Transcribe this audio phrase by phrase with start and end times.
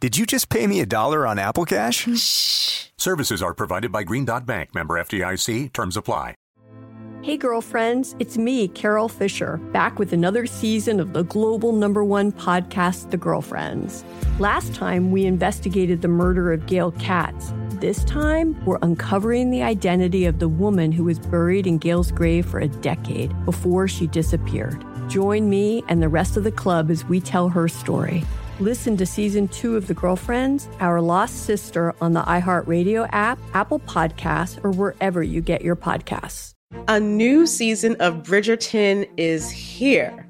[0.00, 2.08] Did you just pay me a dollar on Apple Cash?
[2.16, 2.86] Shh.
[2.96, 5.74] Services are provided by Green Dot Bank, member FDIC.
[5.74, 6.36] Terms apply.
[7.20, 12.32] Hey, girlfriends, it's me, Carol Fisher, back with another season of the global number one
[12.32, 14.02] podcast, The Girlfriends.
[14.38, 17.52] Last time, we investigated the murder of Gail Katz.
[17.72, 22.46] This time, we're uncovering the identity of the woman who was buried in Gail's grave
[22.46, 24.82] for a decade before she disappeared.
[25.10, 28.24] Join me and the rest of the club as we tell her story.
[28.60, 33.80] Listen to season two of The Girlfriends, Our Lost Sister on the iHeartRadio app, Apple
[33.80, 36.52] Podcasts, or wherever you get your podcasts.
[36.86, 40.29] A new season of Bridgerton is here.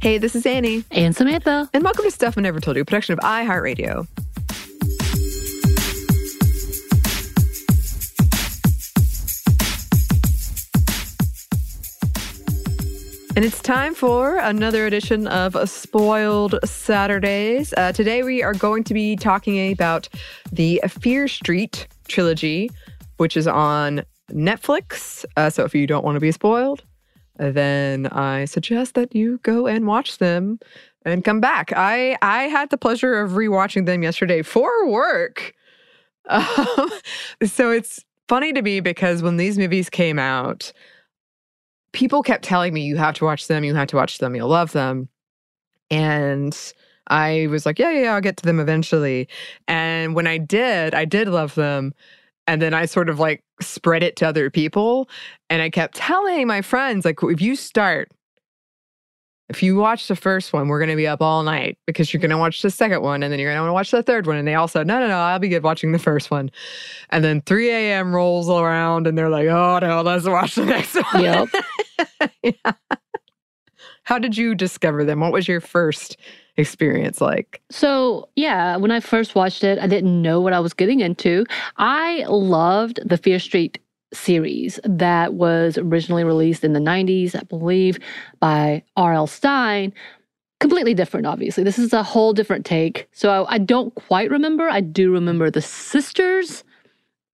[0.00, 0.84] Hey, this is Annie.
[0.92, 1.68] And Samantha.
[1.74, 4.06] And welcome to Stuff I Never Told You, production of iHeartRadio.
[13.34, 17.74] And it's time for another edition of Spoiled Saturdays.
[17.76, 20.08] Uh, today we are going to be talking about
[20.52, 22.70] the Fear Street trilogy,
[23.16, 25.24] which is on Netflix.
[25.36, 26.84] Uh, so if you don't want to be spoiled,
[27.38, 30.58] then I suggest that you go and watch them
[31.04, 31.72] and come back.
[31.74, 35.54] I I had the pleasure of rewatching them yesterday for work.
[36.30, 36.90] Um,
[37.46, 40.74] so it's funny to me because when these movies came out,
[41.92, 44.48] people kept telling me you have to watch them, you have to watch them, you'll
[44.48, 45.08] love them.
[45.90, 46.54] And
[47.08, 49.28] I was like, yeah, yeah, yeah, I'll get to them eventually.
[49.66, 51.94] And when I did, I did love them.
[52.48, 55.08] And then I sort of like spread it to other people.
[55.50, 58.10] And I kept telling my friends, like, if you start,
[59.50, 62.20] if you watch the first one, we're going to be up all night because you're
[62.22, 64.02] going to watch the second one and then you're going to want to watch the
[64.02, 64.36] third one.
[64.36, 66.50] And they all said, no, no, no, I'll be good watching the first one.
[67.10, 68.14] And then 3 a.m.
[68.14, 71.22] rolls around and they're like, oh, no, let's watch the next one.
[71.22, 71.48] Yep.
[72.42, 72.72] yeah.
[74.04, 75.20] How did you discover them?
[75.20, 76.16] What was your first
[76.58, 77.62] experience like?
[77.70, 81.46] So, yeah, when I first watched it, I didn't know what I was getting into.
[81.76, 83.78] I loved the Fear Street
[84.12, 87.98] series that was originally released in the 90s, I believe,
[88.40, 89.26] by R.L.
[89.26, 89.92] Stine.
[90.60, 91.62] Completely different, obviously.
[91.62, 93.08] This is a whole different take.
[93.12, 94.68] So I, I don't quite remember.
[94.68, 96.64] I do remember the sisters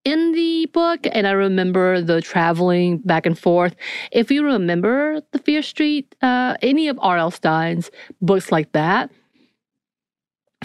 [0.04, 3.74] in the book, and I remember the traveling back and forth.
[4.12, 7.30] If you remember the Fear Street, uh, any of R.L.
[7.30, 9.10] Stine's books like that,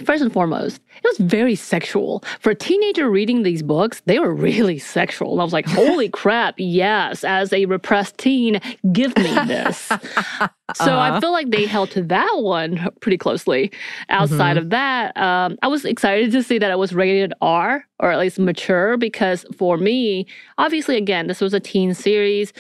[0.06, 2.24] first and foremost, it was very sexual.
[2.40, 5.32] For a teenager reading these books, they were really sexual.
[5.34, 8.60] And I was like, holy crap, yes, as a repressed teen,
[8.92, 9.78] give me this.
[9.88, 11.00] so Uh-huh.
[11.00, 13.72] I feel like they held to that one pretty closely.
[14.10, 14.60] Outside Mhm.
[14.60, 18.20] of that, um, I was excited to see that it was rated R or at
[18.20, 20.26] least mature because for me,
[20.58, 22.54] obviously, again, this was a teen series.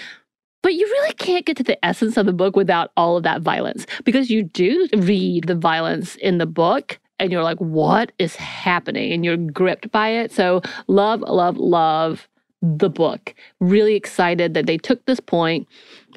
[0.61, 3.41] But you really can't get to the essence of the book without all of that
[3.41, 8.35] violence because you do read the violence in the book and you're like, what is
[8.35, 9.11] happening?
[9.11, 10.31] And you're gripped by it.
[10.31, 12.27] So, love, love, love
[12.61, 13.33] the book.
[13.59, 15.67] Really excited that they took this point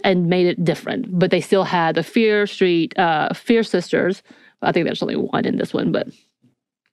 [0.02, 4.22] and made it different, but they still had the Fear Street, uh, Fear Sisters.
[4.62, 6.08] I think there's only one in this one, but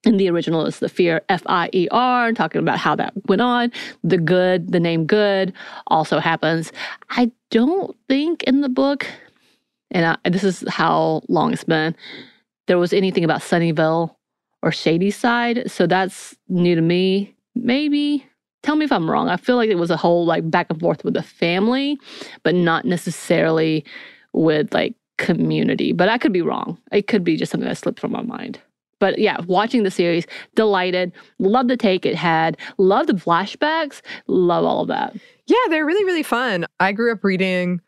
[0.06, 3.42] in the original, it's the Fear F I E R, talking about how that went
[3.42, 3.72] on.
[4.04, 5.52] The good, the name good
[5.88, 6.72] also happens.
[7.10, 9.06] I don't think in the book,
[9.92, 11.96] and I, this is how long it's been,
[12.70, 14.16] there was anything about Sunnyvale
[14.62, 15.70] or Shady Side.
[15.70, 17.36] So that's new to me.
[17.56, 18.26] Maybe,
[18.62, 19.30] Tell me if I'm wrong.
[19.30, 21.98] I feel like it was a whole like back and forth with the family,
[22.44, 23.86] but not necessarily
[24.34, 25.94] with like community.
[25.94, 26.78] But I could be wrong.
[26.92, 28.60] It could be just something that slipped from my mind.
[29.00, 31.14] But yeah, watching the series, delighted.
[31.40, 32.58] Love the take it had.
[32.78, 34.02] Love the flashbacks.
[34.28, 35.16] Love all of that.
[35.46, 36.66] Yeah, they're really, really fun.
[36.82, 37.80] I grew up reading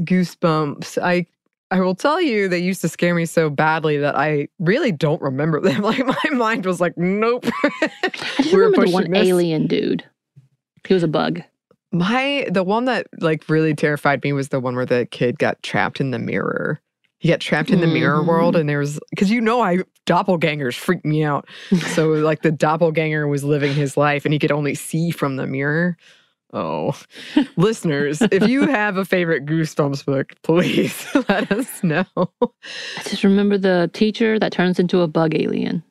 [0.00, 1.02] Goosebumps.
[1.02, 1.26] I
[1.70, 5.20] I will tell you, they used to scare me so badly that I really don't
[5.20, 5.82] remember them.
[5.88, 7.46] Like my mind was like, nope.
[7.82, 7.90] I
[8.38, 9.26] just remember the one this.
[9.26, 10.04] alien dude.
[10.86, 11.42] He was a bug.
[11.92, 15.62] My the one that like really terrified me was the one where the kid got
[15.62, 16.80] trapped in the mirror.
[17.18, 17.94] He got trapped in the mm.
[17.94, 18.60] mirror world, mm.
[18.60, 21.48] and there was because you know I doppelgangers freak me out.
[21.94, 25.46] so like the doppelganger was living his life, and he could only see from the
[25.46, 25.96] mirror.
[26.52, 26.98] Oh,
[27.56, 32.06] listeners, if you have a favorite Goosebumps book, please let us know.
[32.16, 35.82] I just remember the teacher that turns into a bug alien.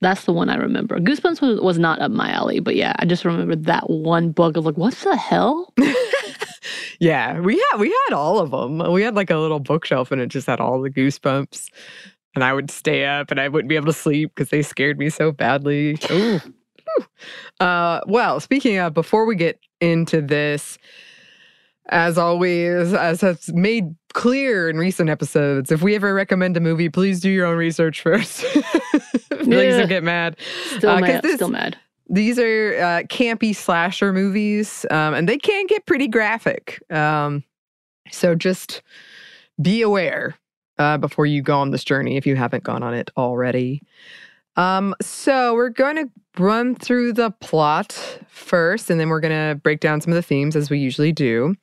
[0.00, 0.98] That's the one I remember.
[0.98, 4.34] Goosebumps was, was not up my alley, but yeah, I just remember that one.
[4.36, 5.72] I was like, what the hell?
[6.98, 8.92] yeah, we had we had all of them.
[8.92, 11.68] We had like a little bookshelf, and it just had all the Goosebumps.
[12.34, 14.98] And I would stay up, and I wouldn't be able to sleep because they scared
[14.98, 15.96] me so badly.
[16.10, 16.40] Ooh.
[17.60, 20.78] Uh, well, speaking of, before we get into this,
[21.90, 26.88] as always, as has made clear in recent episodes, if we ever recommend a movie,
[26.88, 28.40] please do your own research first.
[29.30, 29.78] please yeah.
[29.78, 30.36] don't get mad.
[30.76, 31.22] Still uh, mad.
[31.22, 31.76] This, still mad.
[32.08, 36.82] These are uh, campy slasher movies, um, and they can get pretty graphic.
[36.90, 37.44] Um,
[38.10, 38.82] so just
[39.60, 40.34] be aware
[40.78, 43.80] uh, before you go on this journey if you haven't gone on it already.
[44.56, 47.92] Um, so we're going to run through the plot
[48.28, 51.12] first, and then we're going to break down some of the themes as we usually
[51.12, 51.54] do.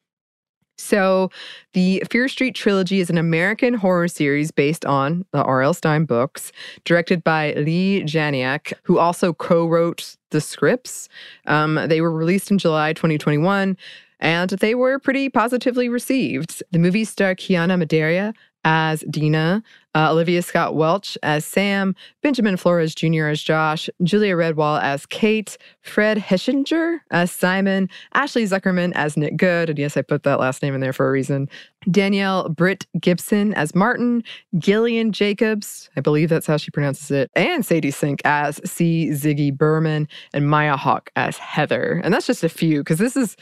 [0.78, 1.30] So,
[1.74, 5.74] the Fear Street trilogy is an American horror series based on the R.L.
[5.74, 6.54] Stine books,
[6.86, 11.10] directed by Leigh Janiak, who also co wrote the scripts.
[11.48, 13.76] Um, they were released in July 2021
[14.20, 16.62] and they were pretty positively received.
[16.72, 18.34] The movie star Kiana Madeira
[18.64, 19.64] as Dina,
[19.96, 23.28] uh, Olivia Scott Welch as Sam, Benjamin Flores Jr.
[23.28, 29.70] as Josh, Julia Rehwald as Kate, Fred Hechinger as Simon, Ashley Zuckerman as Nick Goode,
[29.70, 31.50] and yes, I put that last name in there for a reason,
[31.90, 34.24] Danielle Britt Gibson as Martin,
[34.58, 39.10] Gillian Jacobs, I believe that's how she pronounces it, and Sadie Sink as C.
[39.10, 42.02] Ziggy Berman, and Maya Hawke as Heather.
[42.04, 43.36] And that's just a few, because this is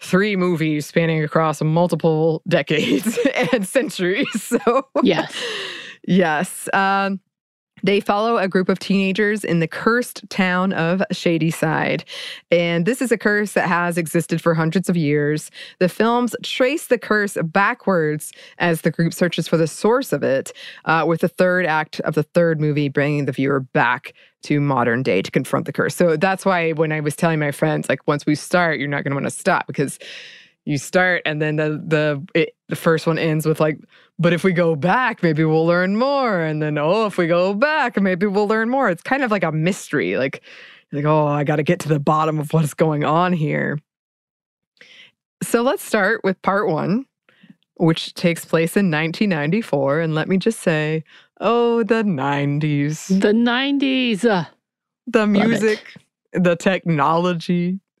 [0.00, 3.18] three movies spanning across multiple decades
[3.52, 4.26] and centuries.
[4.42, 5.32] So, yes.
[6.06, 6.68] Yes.
[6.72, 7.20] Um,
[7.82, 12.04] they follow a group of teenagers in the cursed town of Shadyside.
[12.50, 15.50] And this is a curse that has existed for hundreds of years.
[15.80, 20.52] The films trace the curse backwards as the group searches for the source of it,
[20.86, 24.14] uh, with the third act of the third movie bringing the viewer back
[24.44, 25.94] to modern day to confront the curse.
[25.94, 29.04] So that's why when I was telling my friends, like, once we start, you're not
[29.04, 29.98] going to want to stop because
[30.64, 33.78] you start and then the the it, the first one ends with like
[34.18, 36.40] but if we go back maybe we'll learn more.
[36.40, 38.88] And then oh if we go back maybe we'll learn more.
[38.88, 40.16] It's kind of like a mystery.
[40.16, 40.42] Like
[40.92, 43.78] like oh i got to get to the bottom of what's going on here.
[45.42, 47.06] So let's start with part 1
[47.76, 51.02] which takes place in 1994 and let me just say
[51.40, 54.48] oh the 90s the 90s
[55.08, 55.94] the music
[56.32, 57.80] the technology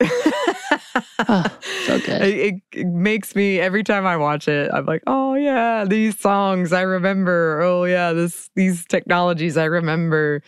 [1.28, 2.22] oh, so good.
[2.34, 6.72] It, it, makes me every time I watch it, I'm like, oh yeah, these songs
[6.72, 7.60] I remember.
[7.62, 10.42] Oh yeah, this these technologies I remember.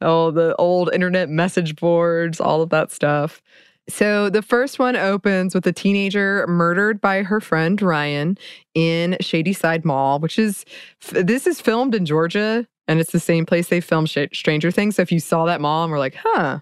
[0.00, 3.42] Oh, the old internet message boards, all of that stuff.
[3.88, 8.36] So the first one opens with a teenager murdered by her friend Ryan
[8.74, 10.64] in Shadyside Mall, which is
[11.12, 14.96] this is filmed in Georgia and it's the same place they filmed Stranger Things.
[14.96, 16.60] So if you saw that mall and were like, huh,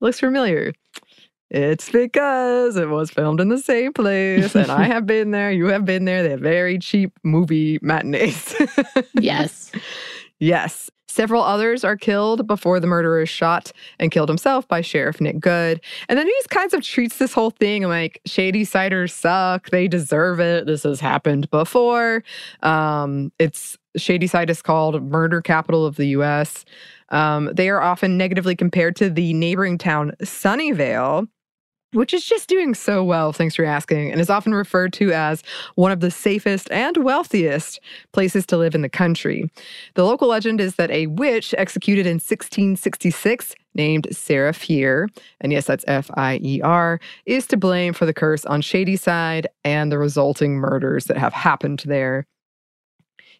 [0.00, 0.72] looks familiar.
[1.50, 5.50] It's because it was filmed in the same place and I have been there.
[5.52, 6.22] You have been there.
[6.22, 8.54] They're very cheap movie matinees.
[9.14, 9.70] yes.
[10.40, 10.90] Yes.
[11.08, 15.40] Several others are killed before the murderer is shot and killed himself by Sheriff Nick
[15.40, 15.80] Goode.
[16.10, 19.70] And then he kinds of treats this whole thing like Shadysiders suck.
[19.70, 20.66] They deserve it.
[20.66, 22.22] This has happened before.
[22.62, 26.64] Um, it's Shadyside is called murder capital of the US.
[27.10, 31.28] Um, they are often negatively compared to the neighboring town Sunnyvale,
[31.96, 35.42] which is just doing so well, thanks for asking, and is often referred to as
[35.74, 37.80] one of the safest and wealthiest
[38.12, 39.50] places to live in the country.
[39.94, 45.08] The local legend is that a witch executed in 1666 named Sarah Fier,
[45.40, 49.48] and yes, that's F I E R, is to blame for the curse on Shadyside
[49.64, 52.26] and the resulting murders that have happened there.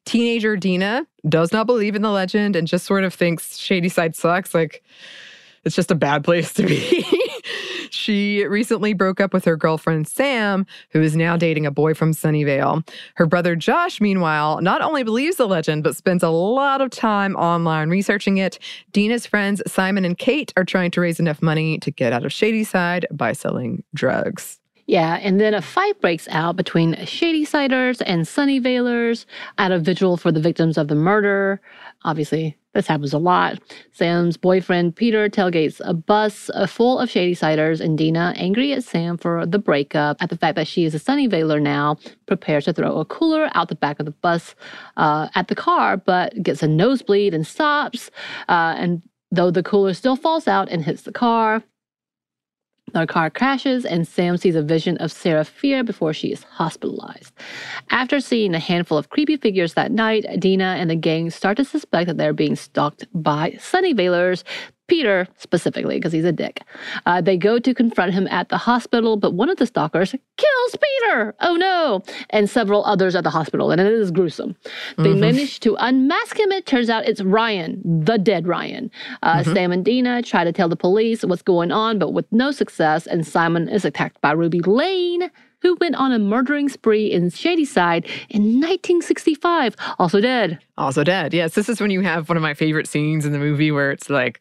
[0.07, 4.55] Teenager Dina does not believe in the legend and just sort of thinks Shadyside sucks.
[4.55, 4.83] Like,
[5.65, 7.05] it's just a bad place to be.
[8.07, 12.13] She recently broke up with her girlfriend Sam, who is now dating a boy from
[12.13, 12.89] Sunnyvale.
[13.17, 17.35] Her brother Josh, meanwhile, not only believes the legend, but spends a lot of time
[17.35, 18.61] online researching it.
[18.93, 22.33] Dina's friends Simon and Kate are trying to raise enough money to get out of
[22.33, 24.61] Shadyside by selling drugs.
[24.87, 29.27] Yeah, and then a fight breaks out between Shadysiders and Sunnyvalers
[29.59, 31.61] at a vigil for the victims of the murder.
[32.05, 33.59] Obviously, this happens a lot.
[33.93, 39.47] Sam's boyfriend Peter tailgates a bus full of Shadysiders, and Dina, angry at Sam for
[39.47, 43.05] the breakup, at the fact that she is a Sunnyvaler now, prepares to throw a
[43.05, 44.55] cooler out the back of the bus
[44.97, 48.11] uh, at the car, but gets a nosebleed and stops.
[48.49, 49.03] Uh, and
[49.33, 51.63] though the cooler still falls out and hits the car,
[52.93, 57.33] their car crashes, and Sam sees a vision of Sarah Fier before she is hospitalized.
[57.91, 61.65] After seeing a handful of creepy figures that night, Dina and the gang start to
[61.65, 64.45] suspect that they're being stalked by Sunnyvalers
[64.87, 66.63] Peter specifically, because he's a dick.
[67.07, 70.77] Uh, they go to confront him at the hospital, but one of the stalkers kills
[70.77, 71.35] Peter.
[71.41, 72.03] Oh no!
[72.31, 74.57] And several others at the hospital, and it is gruesome.
[74.97, 75.21] They mm-hmm.
[75.21, 76.53] manage to unmask him.
[76.53, 78.91] It turns out it's Ryan, the dead Ryan.
[79.23, 79.53] Uh, mm-hmm.
[79.53, 83.07] Sam and Dina try to tell the police what's going on, but with no success,
[83.07, 88.05] and Simon is attacked by Ruby Lane who went on a murdering spree in Shadyside
[88.29, 90.59] in 1965, also dead.
[90.77, 91.35] Also dead.
[91.35, 93.91] Yes, this is when you have one of my favorite scenes in the movie where
[93.91, 94.39] it's like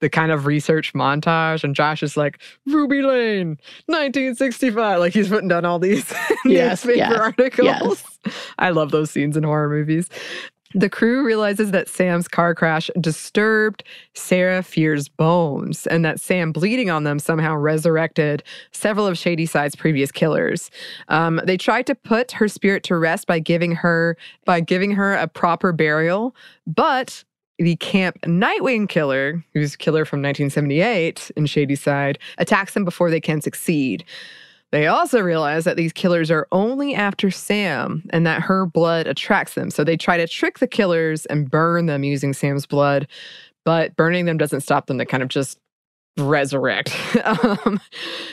[0.00, 5.48] the kind of research montage and Josh is like Ruby Lane 1965 like he's putting
[5.48, 6.12] down all these
[6.44, 8.04] yes, newspaper yes, articles.
[8.24, 8.38] Yes.
[8.58, 10.08] I love those scenes in horror movies.
[10.74, 13.82] The crew realizes that Sam's car crash disturbed
[14.14, 20.12] Sarah Fier's bones and that Sam bleeding on them somehow resurrected several of Shadyside's previous
[20.12, 20.70] killers.
[21.08, 25.14] Um, they tried to put her spirit to rest by giving her by giving her
[25.14, 26.34] a proper burial,
[26.66, 27.24] but
[27.58, 33.20] the Camp Nightwing killer, who's a killer from 1978 in Shadyside, attacks them before they
[33.20, 34.04] can succeed.
[34.72, 39.54] They also realize that these killers are only after Sam and that her blood attracts
[39.54, 39.70] them.
[39.70, 43.06] So they try to trick the killers and burn them using Sam's blood,
[43.64, 45.58] but burning them doesn't stop them to kind of just
[46.18, 46.94] resurrect.
[47.24, 47.80] um,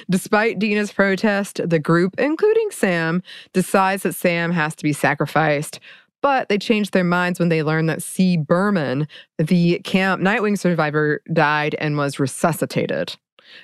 [0.10, 3.22] despite Dina's protest, the group, including Sam,
[3.54, 5.80] decides that Sam has to be sacrificed
[6.24, 8.38] but they changed their minds when they learned that C.
[8.38, 13.16] Berman, the Camp Nightwing survivor, died and was resuscitated.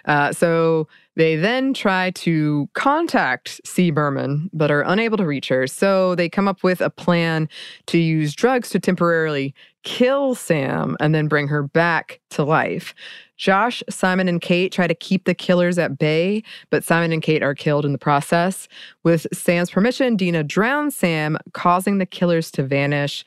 [0.06, 3.92] Uh, so they then try to contact C.
[3.92, 5.68] Berman, but are unable to reach her.
[5.68, 7.50] So they come up with a plan
[7.88, 9.54] to use drugs to temporarily
[9.84, 12.94] kill Sam and then bring her back to life.
[13.38, 17.42] Josh, Simon, and Kate try to keep the killers at bay, but Simon and Kate
[17.42, 18.68] are killed in the process.
[19.04, 23.24] With Sam's permission, Dina drowns Sam, causing the killers to vanish,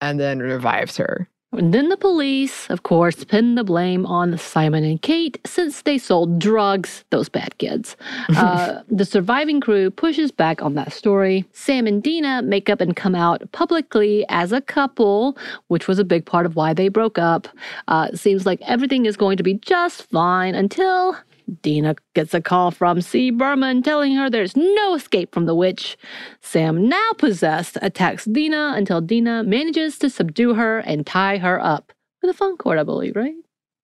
[0.00, 1.28] and then revives her.
[1.52, 5.96] And then the police, of course, pin the blame on Simon and Kate since they
[5.96, 7.96] sold drugs, those bad kids.
[8.38, 11.44] Uh, the surviving crew pushes back on that story.
[11.52, 15.36] Sam and Dina make up and come out publicly as a couple,
[15.66, 17.48] which was a big part of why they broke up.
[17.88, 21.16] Uh, seems like everything is going to be just fine until
[21.62, 23.30] Dina gets a call from C.
[23.30, 25.96] Berman telling her there's no escape from the witch.
[26.40, 31.92] Sam, now possessed, attacks Dina until Dina manages to subdue her and tie her up
[32.22, 33.34] with a phone cord, I believe, right?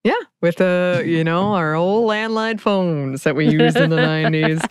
[0.05, 4.61] Yeah, with the you know our old landline phones that we used in the nineties.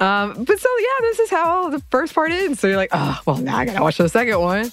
[0.00, 2.58] Um, but so yeah, this is how the first part ends.
[2.58, 4.72] So you're like, oh well, now I gotta watch the second one.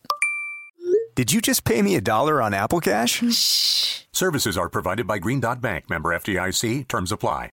[1.21, 3.21] Did you just pay me a dollar on Apple Cash?
[3.31, 4.05] Shh.
[4.11, 6.87] Services are provided by Green Dot Bank, member FDIC.
[6.87, 7.51] Terms apply.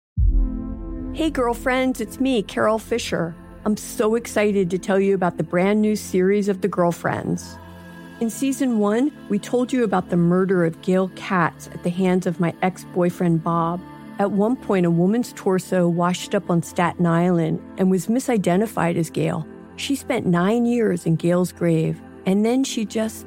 [1.12, 3.36] Hey, girlfriends, it's me, Carol Fisher.
[3.66, 7.58] I'm so excited to tell you about the brand new series of The Girlfriends.
[8.22, 12.26] In season one, we told you about the murder of Gail Katz at the hands
[12.26, 13.82] of my ex boyfriend Bob.
[14.18, 19.10] At one point, a woman's torso washed up on Staten Island and was misidentified as
[19.10, 19.46] Gail.
[19.76, 23.27] She spent nine years in Gail's grave, and then she just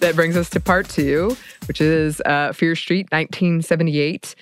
[0.00, 1.36] That brings us to part two,
[1.68, 4.34] which is uh, Fear Street, 1978.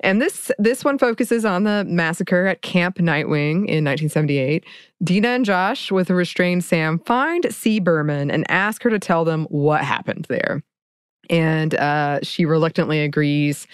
[0.00, 4.64] And this this one focuses on the massacre at Camp Nightwing in 1978.
[5.02, 7.80] Dina and Josh, with a restrained Sam, find C.
[7.80, 10.62] Berman and ask her to tell them what happened there.
[11.28, 13.66] And uh, she reluctantly agrees.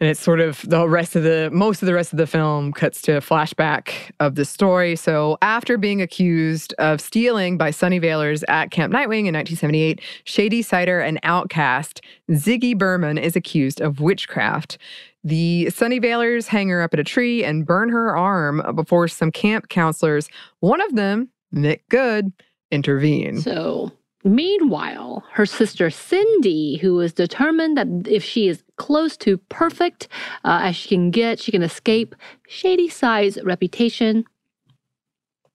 [0.00, 2.72] And it's sort of the rest of the most of the rest of the film
[2.72, 4.94] cuts to a flashback of the story.
[4.94, 11.06] So after being accused of stealing by Sunny Sunnyvalers at Camp Nightwing in 1978, Shadysider
[11.06, 14.78] and outcast Ziggy Berman is accused of witchcraft.
[15.24, 19.32] The Sunny Sunnyvalers hang her up at a tree and burn her arm before some
[19.32, 20.28] camp counselors,
[20.60, 22.32] one of them, Nick Goode,
[22.70, 23.40] intervene.
[23.40, 23.92] So
[24.24, 30.08] Meanwhile, her sister Cindy, who is determined that if she is close to perfect
[30.44, 32.16] uh, as she can get, she can escape
[32.48, 34.24] Shady Side's reputation.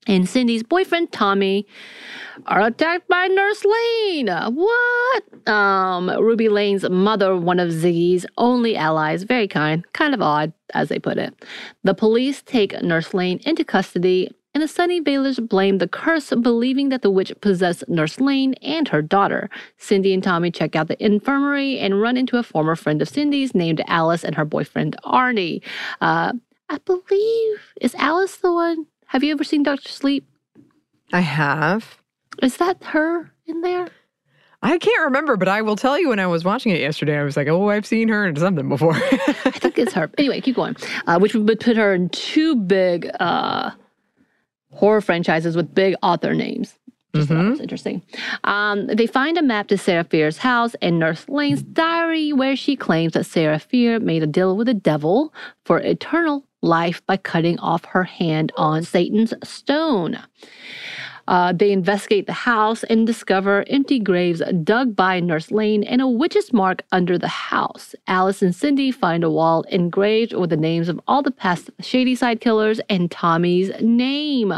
[0.05, 1.65] And Cindy's boyfriend Tommy
[2.47, 4.27] are attacked by Nurse Lane.
[4.27, 5.47] What?
[5.47, 10.89] Um, Ruby Lane's mother, one of Ziggy's only allies, very kind, kind of odd, as
[10.89, 11.33] they put it.
[11.83, 16.89] The police take Nurse Lane into custody and the Sunny Sunnyvalers blame the curse, believing
[16.89, 19.49] that the witch possessed Nurse Lane and her daughter.
[19.77, 23.55] Cindy and Tommy check out the infirmary and run into a former friend of Cindy's
[23.55, 25.61] named Alice and her boyfriend Arnie.
[26.01, 26.33] Uh,
[26.69, 28.85] I believe, is Alice the one?
[29.07, 30.27] Have you ever seen Doctor Sleep?
[31.11, 31.97] I have.
[32.41, 33.89] Is that her in there?
[34.61, 37.23] I can't remember, but I will tell you when I was watching it yesterday, I
[37.23, 38.95] was like, oh, I've seen her in something before.
[38.95, 40.09] I think it's her.
[40.17, 40.77] Anyway, keep going.
[41.05, 43.71] Uh, which would put her in two big uh,
[44.73, 46.77] horror franchises with big author names.
[47.15, 47.51] Just mm-hmm.
[47.51, 48.01] was interesting.
[48.43, 52.75] Um, they find a map to Sarah Fier's house and Nurse Lane's diary, where she
[52.75, 55.31] claims that Sarah Fear made a deal with the devil
[55.63, 60.17] for eternal life by cutting off her hand on Satan's stone.
[61.27, 66.07] Uh, they investigate the house and discover empty graves dug by Nurse Lane and a
[66.07, 67.95] witch's mark under the house.
[68.07, 72.41] Alice and Cindy find a wall engraved with the names of all the past Shadyside
[72.41, 74.53] killers and Tommy's name.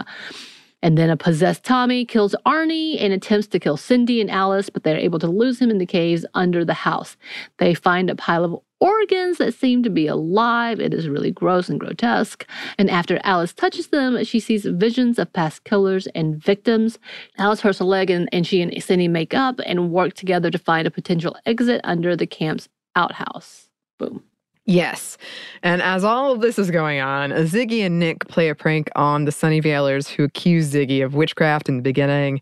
[0.86, 4.84] And then a possessed Tommy kills Arnie and attempts to kill Cindy and Alice, but
[4.84, 7.18] they're able to lose him in the caves under the house.
[7.58, 10.80] They find a pile of organs that seem to be alive.
[10.80, 12.46] It is really gross and grotesque.
[12.78, 17.00] And after Alice touches them, she sees visions of past killers and victims.
[17.40, 20.60] Alice hurts a leg, and, and she and Cindy make up and work together to
[20.60, 23.72] find a potential exit under the camp's outhouse.
[23.98, 24.22] Boom.
[24.68, 25.18] Yes.
[25.62, 29.26] And as all of this is going on, Ziggy and Nick play a prank on
[29.26, 32.42] the Sunnyvalers who accuse Ziggy of witchcraft in the beginning.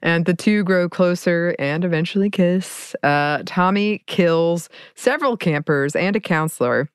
[0.00, 2.96] And the two grow closer and eventually kiss.
[3.02, 6.88] Uh, Tommy kills several campers and a counselor.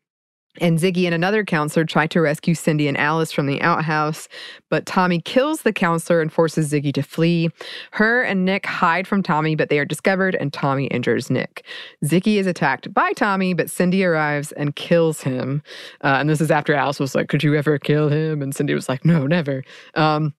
[0.61, 4.27] And Ziggy and another counselor try to rescue Cindy and Alice from the outhouse,
[4.69, 7.49] but Tommy kills the counselor and forces Ziggy to flee.
[7.91, 11.65] Her and Nick hide from Tommy, but they are discovered, and Tommy injures Nick.
[12.05, 15.63] Ziggy is attacked by Tommy, but Cindy arrives and kills him.
[16.03, 18.41] Uh, and this is after Alice was like, Could you ever kill him?
[18.41, 19.63] And Cindy was like, No, never.
[19.95, 20.33] Um,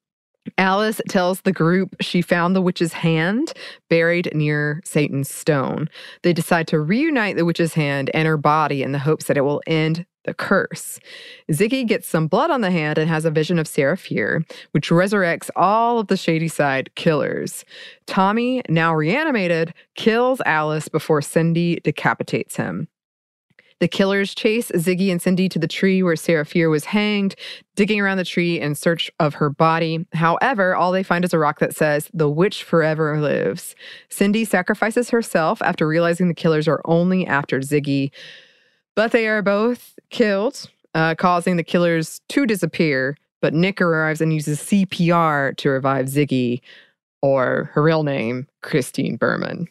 [0.58, 3.52] Alice tells the group she found the witch's hand
[3.88, 5.88] buried near Satan's stone.
[6.22, 9.42] They decide to reunite the witch's hand and her body in the hopes that it
[9.42, 10.98] will end the curse.
[11.50, 14.90] Ziggy gets some blood on the hand and has a vision of Sarah Fier, which
[14.90, 17.64] resurrects all of the Shady Side killers.
[18.06, 22.88] Tommy, now reanimated, kills Alice before Cindy decapitates him.
[23.84, 27.34] The killers chase Ziggy and Cindy to the tree where Sarah Fier was hanged,
[27.76, 30.06] digging around the tree in search of her body.
[30.14, 33.76] However, all they find is a rock that says, The witch forever lives.
[34.08, 38.10] Cindy sacrifices herself after realizing the killers are only after Ziggy.
[38.94, 43.18] But they are both killed, uh, causing the killers to disappear.
[43.42, 46.62] But Nick arrives and uses CPR to revive Ziggy,
[47.20, 49.68] or her real name, Christine Berman.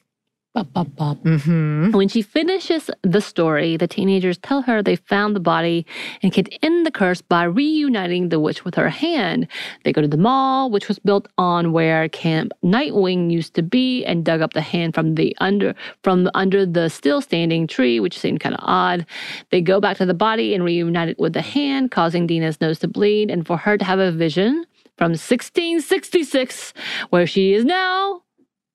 [0.53, 1.17] Bop, bop, bop.
[1.23, 1.93] Mm-hmm.
[1.93, 5.83] When she finishes the story, the teenagers tell her they found the body
[6.21, 9.47] and can end the curse by reuniting the witch with her hand.
[9.83, 14.05] They go to the mall, which was built on where Camp Nightwing used to be,
[14.05, 18.19] and dug up the hand from the under from under the still standing tree, which
[18.19, 19.07] seemed kind of odd.
[19.49, 22.77] They go back to the body and reunite it with the hand, causing Dina's nose
[22.79, 26.75] to bleed, and for her to have a vision from 1666,
[27.09, 28.21] where she is now,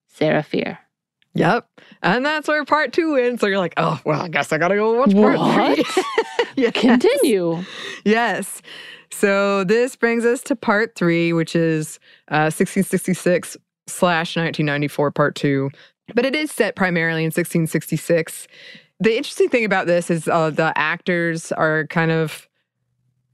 [0.08, 0.80] Sarah Fier.
[1.38, 1.68] Yep.
[2.02, 3.40] And that's where part two ends.
[3.40, 5.76] So you're like, oh, well, I guess I got to go watch part What?
[5.76, 6.04] three.
[6.56, 6.72] yes.
[6.74, 7.62] Continue.
[8.04, 8.60] Yes.
[9.10, 11.98] So this brings us to part three, which is
[12.28, 15.70] uh, 1666 slash 1994, part two.
[16.14, 18.48] But it is set primarily in 1666.
[19.00, 22.48] The interesting thing about this is uh, the actors are kind of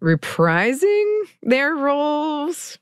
[0.02, 2.78] reprising their roles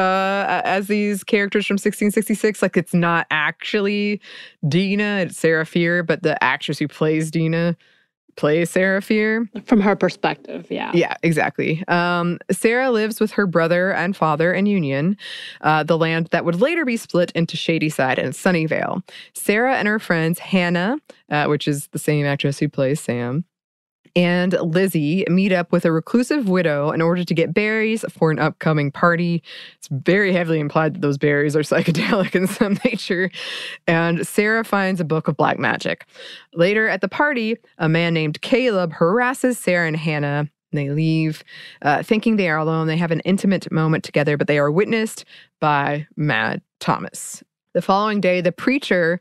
[0.00, 2.62] uh, as these characters from 1666.
[2.62, 4.20] Like it's not actually
[4.66, 7.76] Dina, it's Sarah Fier, but the actress who plays Dina
[8.36, 9.46] plays Sarah Fier.
[9.66, 10.90] From her perspective, yeah.
[10.94, 11.84] Yeah, exactly.
[11.88, 15.16] Um, Sarah lives with her brother and father in Union,
[15.60, 19.02] uh, the land that would later be split into Shadyside and Sunnyvale.
[19.34, 20.96] Sarah and her friends, Hannah,
[21.30, 23.44] uh, which is the same actress who plays Sam,
[24.16, 28.38] and Lizzie meet up with a reclusive widow in order to get berries for an
[28.38, 29.42] upcoming party.
[29.76, 33.30] It's very heavily implied that those berries are psychedelic in some nature.
[33.86, 36.06] And Sarah finds a book of black magic.
[36.54, 40.48] Later at the party, a man named Caleb harasses Sarah and Hannah.
[40.72, 41.42] They leave,
[41.82, 42.86] uh, thinking they are alone.
[42.86, 45.24] They have an intimate moment together, but they are witnessed
[45.60, 47.42] by Mad Thomas.
[47.74, 49.20] The following day, the preacher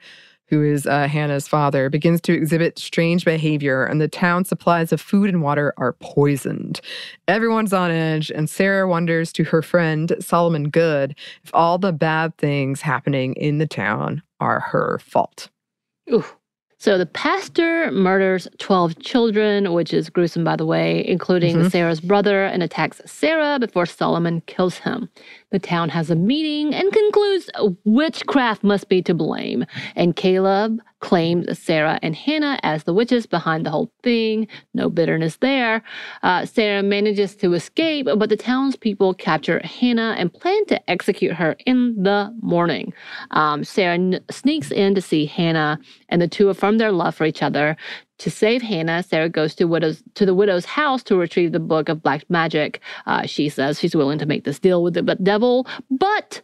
[0.50, 5.00] who is uh, Hannah's father, begins to exhibit strange behavior, and the town's supplies of
[5.00, 6.82] food and water are poisoned.
[7.28, 12.36] Everyone's on edge, and Sarah wonders to her friend, Solomon Goode, if all the bad
[12.38, 15.50] things happening in the town are her fault.
[16.12, 16.26] Ooh.
[16.82, 21.72] So the pastor murders 12 children, which is gruesome, by the way, including Mhm.
[21.72, 25.10] Sarah's brother, and attacks Sarah before Solomon kills him.
[25.52, 27.50] The town has a meeting and concludes
[27.86, 29.66] witchcraft must be to blame.
[29.96, 34.48] And Caleb claims Sarah and Hannah as the witches behind the whole thing.
[34.74, 35.82] No bitterness there.
[36.24, 41.56] Uh, Sarah manages to escape, but the townspeople capture Hannah and plan to execute her
[41.66, 42.94] in the morning.
[43.32, 47.26] Um, Sarah n- sneaks in to see Hannah, and the two affirm their love for
[47.26, 47.78] each other.
[48.20, 51.90] To save Hannah, Sarah goes to widow's to the widow's house to retrieve the book
[51.90, 52.82] of black magic.
[53.06, 56.42] Uh, she says she's willing to make this deal with the devil, but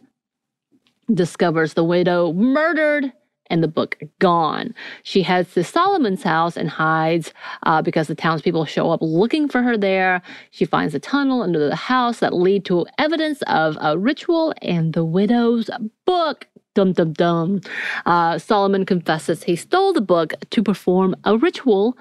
[1.12, 3.12] discovers the widow murdered
[3.48, 4.74] and the book gone.
[5.02, 9.62] She heads to Solomon's house and hides uh, because the townspeople show up looking for
[9.62, 10.22] her there.
[10.50, 14.94] She finds a tunnel under the house that lead to evidence of a ritual and
[14.94, 15.70] the widow's
[16.06, 16.48] book.
[16.76, 17.60] Dum dum dum.
[18.04, 21.96] Uh, Solomon confesses he stole the book to perform a ritual,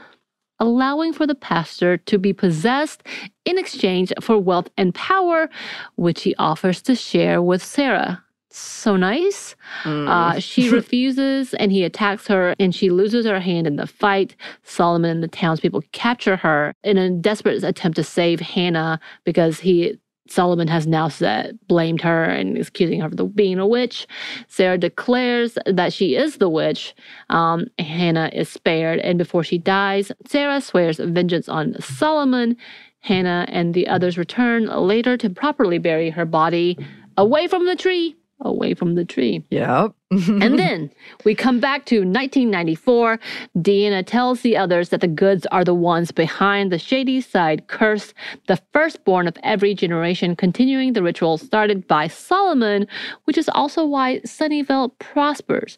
[0.59, 3.01] allowing for the pastor to be possessed
[3.45, 5.49] in exchange for wealth and power,
[5.95, 8.21] which he offers to share with Sarah
[8.55, 9.55] so nice.
[9.83, 10.07] Mm.
[10.07, 14.35] Uh, she refuses and he attacks her and she loses her hand in the fight.
[14.63, 19.99] Solomon and the townspeople capture her in a desperate attempt to save Hannah because he
[20.27, 24.07] Solomon has now said, blamed her and is accusing her of being a witch.
[24.47, 26.95] Sarah declares that she is the witch.
[27.29, 32.57] Um, Hannah is spared, and before she dies, Sarah swears vengeance on Solomon.
[32.99, 36.77] Hannah and the others return later to properly bury her body
[37.17, 39.43] away from the tree away from the tree.
[39.49, 39.93] Yep.
[40.11, 40.91] and then
[41.23, 43.19] we come back to 1994.
[43.57, 48.13] Deanna tells the others that the goods are the ones behind the shady side curse,
[48.47, 52.87] the firstborn of every generation, continuing the ritual started by Solomon,
[53.23, 55.77] which is also why Sunnyvale prospers.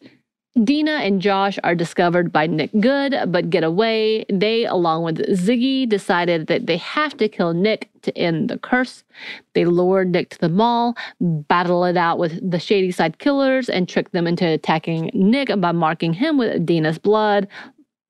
[0.64, 4.26] Dina and Josh are discovered by Nick Goode, but get away.
[4.30, 9.04] They, along with Ziggy, decided that they have to kill Nick to end the curse.
[9.54, 13.88] They lure Nick to the mall, battle it out with the Shady Side killers, and
[13.88, 17.48] trick them into attacking Nick by marking him with Dina's blood,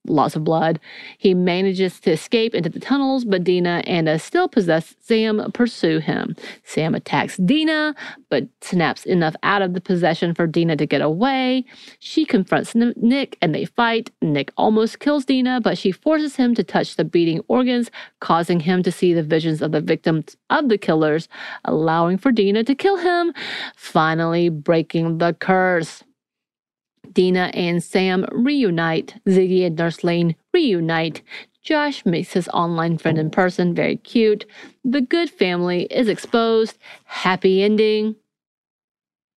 [0.10, 0.80] lots of blood.
[1.18, 6.00] He manages to escape into the tunnels, but Dina and a still possessed Sam pursue
[6.00, 6.36] him.
[6.64, 7.96] Sam attacks Dina,
[8.30, 11.66] but snaps enough out of the possession for Dina to get away.
[12.00, 14.12] She confronts Nick and they fight.
[14.22, 18.84] Nick almost kills Dina, but she forces him to touch the beating organs, causing him
[18.84, 21.28] to see the visions of the victims of the killers,
[21.66, 23.34] allowing for Dina to kill him,
[23.76, 26.04] finally breaking the curse.
[27.18, 29.16] Dina and Sam reunite.
[29.28, 31.24] Ziggy and Nurse Lane reunite.
[31.64, 34.46] Josh meets his online friend in person, very cute.
[34.86, 36.78] The good family is exposed.
[37.06, 38.18] Happy ending.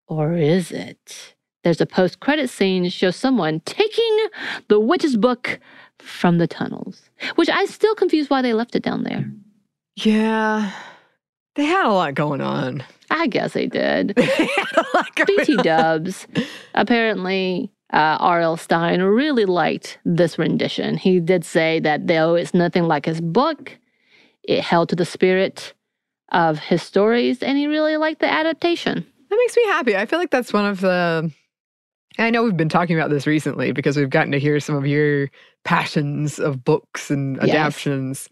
[0.07, 1.33] Or is it?
[1.63, 4.27] There's a post credit scene shows someone taking
[4.67, 5.59] the witch's book
[5.97, 9.25] from the tunnels, which I still confused why they left it down there.
[9.95, 10.71] Yeah.
[11.55, 12.83] They had a lot going on.
[13.09, 14.15] I guess they did.
[15.27, 16.27] BT dubs.
[16.73, 18.55] Apparently, uh, R.L.
[18.57, 20.95] Stine really liked this rendition.
[20.95, 23.77] He did say that though it's nothing like his book,
[24.43, 25.73] it held to the spirit
[26.31, 29.05] of his stories, and he really liked the adaptation.
[29.29, 29.95] That makes me happy.
[29.97, 31.31] I feel like that's one of the.
[32.21, 34.85] I know we've been talking about this recently because we've gotten to hear some of
[34.85, 35.29] your
[35.63, 37.49] passions of books and yes.
[37.49, 38.29] adaptions.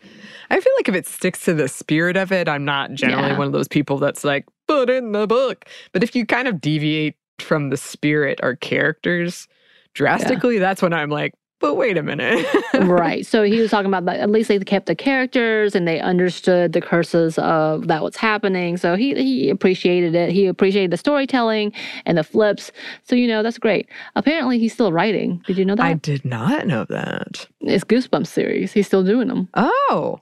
[0.50, 3.38] I feel like if it sticks to the spirit of it, I'm not generally yeah.
[3.38, 5.66] one of those people that's like, put in the book.
[5.92, 9.48] But if you kind of deviate from the spirit or characters
[9.94, 10.62] drastically, yeah.
[10.62, 12.46] that's when I'm like, but wait a minute.
[12.74, 13.26] right.
[13.26, 16.74] So he was talking about that at least they kept the characters and they understood
[16.74, 18.78] the curses of that what's happening.
[18.78, 20.32] So he he appreciated it.
[20.32, 21.74] He appreciated the storytelling
[22.06, 22.72] and the flips.
[23.04, 23.90] So you know, that's great.
[24.16, 25.44] Apparently he's still writing.
[25.48, 25.86] Did you know that?
[25.86, 27.48] I did not know that.
[27.62, 28.72] It's Goosebumps series.
[28.72, 29.50] He's still doing them.
[29.54, 30.22] Oh.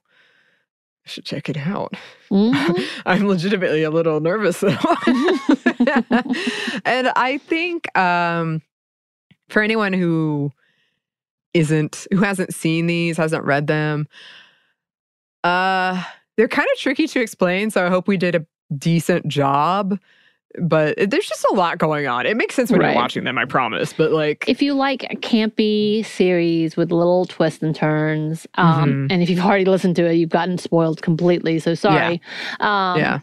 [1.05, 1.93] I should check it out.
[2.31, 2.81] Mm-hmm.
[3.05, 4.69] I'm legitimately a little nervous though.
[6.83, 8.61] and I think um,
[9.47, 10.51] for anyone who
[11.57, 14.07] isn't who hasn't seen these, hasn't read them,
[15.43, 16.03] uh,
[16.35, 17.69] they're kind of tricky to explain.
[17.71, 18.45] So I hope we did a
[18.77, 19.99] decent job
[20.59, 22.25] but there's just a lot going on.
[22.25, 22.93] It makes sense when right.
[22.93, 23.93] you're watching them, I promise.
[23.93, 29.07] But like, if you like a campy series with little twists and turns, um, mm-hmm.
[29.11, 31.59] and if you've already listened to it, you've gotten spoiled completely.
[31.59, 32.21] So sorry.
[32.59, 32.91] Yeah.
[32.93, 33.19] Um, yeah.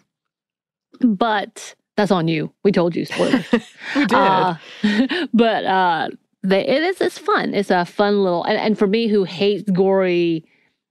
[1.01, 2.53] But that's on you.
[2.63, 3.47] We told you spoilers.
[3.97, 4.13] we did.
[4.13, 4.55] Uh,
[5.33, 6.09] but uh,
[6.45, 7.01] they, it is.
[7.01, 7.55] It's fun.
[7.55, 8.45] It's a fun little.
[8.45, 10.45] And, and for me, who hates gory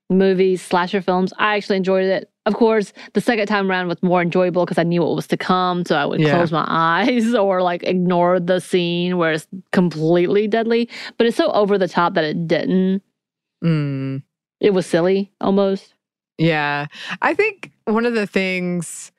[0.09, 4.21] movies, slasher films, I actually enjoyed it of course, the second time around was more
[4.21, 5.85] enjoyable because I knew what was to come.
[5.85, 6.35] So I would yeah.
[6.35, 10.89] close my eyes or like ignore the scene where it's completely deadly.
[11.17, 13.01] But it's so over the top that it didn't.
[13.63, 14.23] Mm.
[14.59, 15.93] It was silly almost.
[16.37, 16.87] Yeah.
[17.21, 19.11] I think one of the things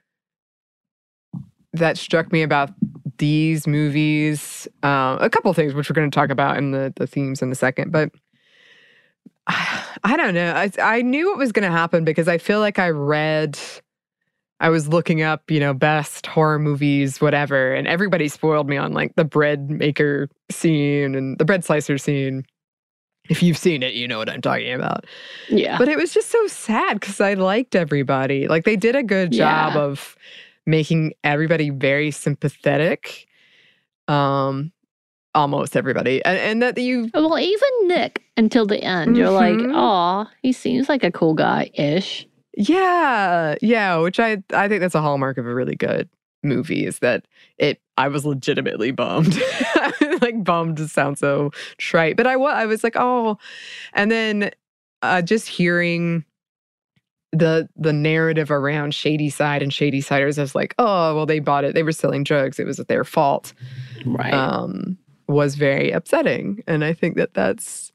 [1.72, 2.70] that struck me about
[3.18, 7.06] these movies, uh, a couple things, which we're going to talk about in the, the
[7.06, 8.10] themes in a second, but
[9.46, 10.52] I don't know.
[10.52, 13.58] I, I knew what was going to happen because I feel like I read,
[14.60, 18.92] I was looking up, you know, best horror movies, whatever, and everybody spoiled me on
[18.92, 22.44] like the bread maker scene and the bread slicer scene.
[23.30, 25.06] If you've seen it, you know what I'm talking about.
[25.48, 25.78] Yeah.
[25.78, 28.48] But it was just so sad because I liked everybody.
[28.48, 29.80] Like they did a good job yeah.
[29.80, 30.14] of
[30.66, 33.26] making everybody very sympathetic.
[34.08, 34.72] Um,
[35.34, 36.24] almost everybody.
[36.24, 40.88] And, and that you Well, even Nick until the end, you're like, oh, he seems
[40.88, 42.26] like a cool guy ish.
[42.56, 46.08] Yeah, yeah, which I I think that's a hallmark of a really good
[46.42, 47.26] movie is that
[47.58, 49.36] it I was legitimately bummed.
[50.20, 53.38] like bummed to sound so trite, but I was I was like, "Oh."
[53.92, 54.50] And then
[55.02, 56.24] uh just hearing
[57.34, 61.64] the the narrative around Shady Side and Shady Siders as like, "Oh, well they bought
[61.64, 61.74] it.
[61.74, 62.58] They were selling drugs.
[62.58, 63.52] It was their fault."
[64.06, 64.32] Right.
[64.32, 67.92] Um was very upsetting, and I think that that's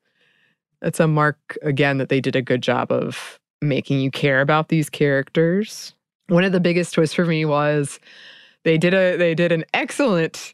[0.82, 4.70] that's a mark again that they did a good job of making you care about
[4.70, 5.94] these characters.
[6.28, 8.00] One of the biggest twists for me was
[8.64, 10.54] they did a they did an excellent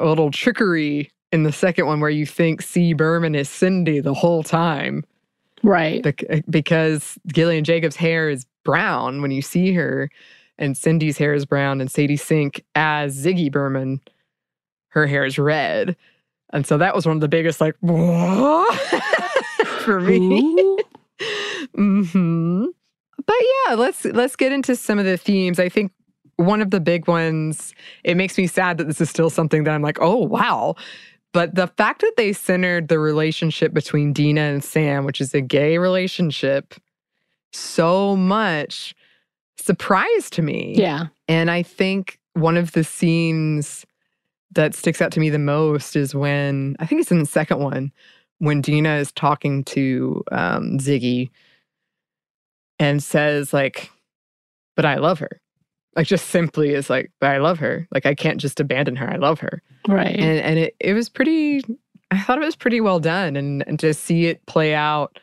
[0.00, 2.92] little trickery in the second one where you think C.
[2.92, 5.04] Berman is Cindy the whole time.
[5.62, 6.02] Right.
[6.02, 10.10] Bec- because Gillian Jacobs' hair is brown when you see her,
[10.58, 14.00] and Cindy's hair is brown, and Sadie Sink as Ziggy Berman,
[14.88, 15.96] her hair is red.
[16.52, 17.74] And so that was one of the biggest, like,
[19.80, 20.78] for me.
[21.74, 22.66] hmm
[23.24, 25.58] But yeah, let's let's get into some of the themes.
[25.58, 25.92] I think
[26.36, 29.74] one of the big ones, it makes me sad that this is still something that
[29.74, 30.74] I'm like, oh wow.
[31.32, 35.40] But the fact that they centered the relationship between Dina and Sam, which is a
[35.40, 36.74] gay relationship,
[37.52, 38.94] so much
[39.58, 40.74] surprised to me.
[40.76, 41.06] Yeah.
[41.28, 43.86] And I think one of the scenes
[44.54, 47.60] that sticks out to me the most is when I think it's in the second
[47.60, 47.92] one
[48.38, 51.30] when Dina is talking to um, Ziggy
[52.78, 53.90] and says like,
[54.76, 55.41] "But I love her."
[55.94, 59.10] Like just simply is like, "But I love her." Like I can't just abandon her.
[59.10, 59.62] I love her.
[59.86, 60.16] Right.
[60.16, 61.62] And and it it was pretty.
[62.10, 65.18] I thought it was pretty well done, and and to see it play out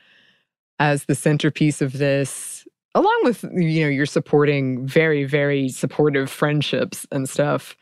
[0.80, 7.06] as the centerpiece of this, along with you know you're supporting very very supportive friendships
[7.12, 7.76] and stuff.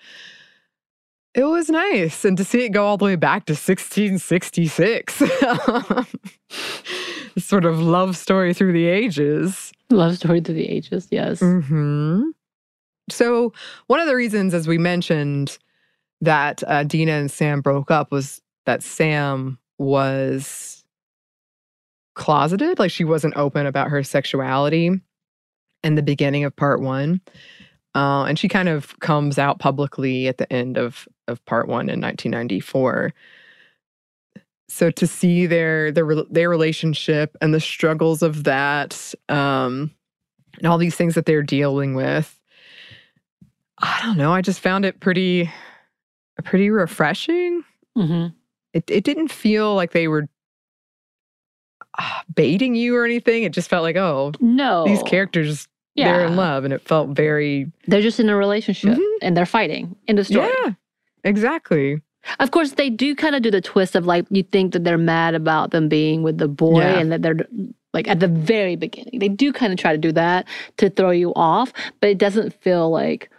[1.33, 5.21] It was nice, and to see it go all the way back to 1666,
[7.37, 9.71] sort of love story through the ages.
[9.91, 11.39] Love story through the ages, yes.
[11.39, 12.29] hmm
[13.09, 13.53] So,
[13.87, 15.57] one of the reasons, as we mentioned,
[16.21, 20.83] that uh, Dina and Sam broke up was that Sam was
[22.15, 22.79] closeted.
[22.79, 24.91] Like, she wasn't open about her sexuality
[25.83, 27.21] in the beginning of part one.
[27.95, 31.89] Uh, and she kind of comes out publicly at the end of, of part one
[31.89, 33.13] in 1994.
[34.69, 39.91] So to see their their their relationship and the struggles of that, um,
[40.57, 42.36] and all these things that they're dealing with,
[43.79, 44.33] I don't know.
[44.33, 45.51] I just found it pretty
[46.43, 47.63] pretty refreshing.
[47.97, 48.27] Mm-hmm.
[48.73, 50.27] It it didn't feel like they were
[51.99, 53.43] ah, baiting you or anything.
[53.43, 54.85] It just felt like, oh, No.
[54.85, 59.35] these characters they're in love, and it felt very They're just in a relationship and
[59.35, 60.51] they're fighting in the story.
[60.63, 60.73] yeah,
[61.23, 62.01] exactly.
[62.39, 64.99] Of course, they do kind of do the twist of like you think that they're
[64.99, 66.99] mad about them being with the boy Yeah.
[66.99, 67.37] and that they're
[67.93, 69.17] like at the very beginning.
[69.17, 70.45] They do kind of try to do that
[70.77, 73.31] to throw you off, but it doesn't feel like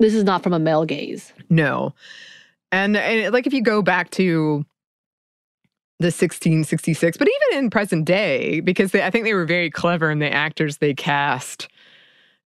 [0.00, 1.32] this is not from a male gaze.
[1.50, 1.94] No.
[2.72, 4.64] And, and like if you go back to
[6.00, 10.10] the 1666, but even in present day, because they, I think they were very clever
[10.10, 11.68] in the actors they cast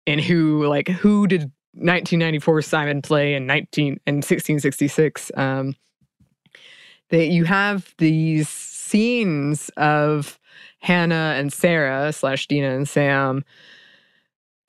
[0.07, 5.31] and who like who did 1994 Simon play in 19 and 1666.
[5.35, 5.75] Um,
[7.09, 10.39] that you have these scenes of
[10.79, 13.43] Hannah and Sarah slash Dina and Sam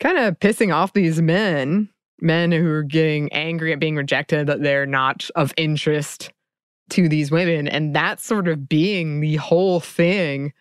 [0.01, 1.89] kind of pissing off these men,
[2.21, 6.31] men who are getting angry at being rejected, that they're not of interest
[6.91, 7.69] to these women.
[7.69, 10.53] And that sort of being the whole thing,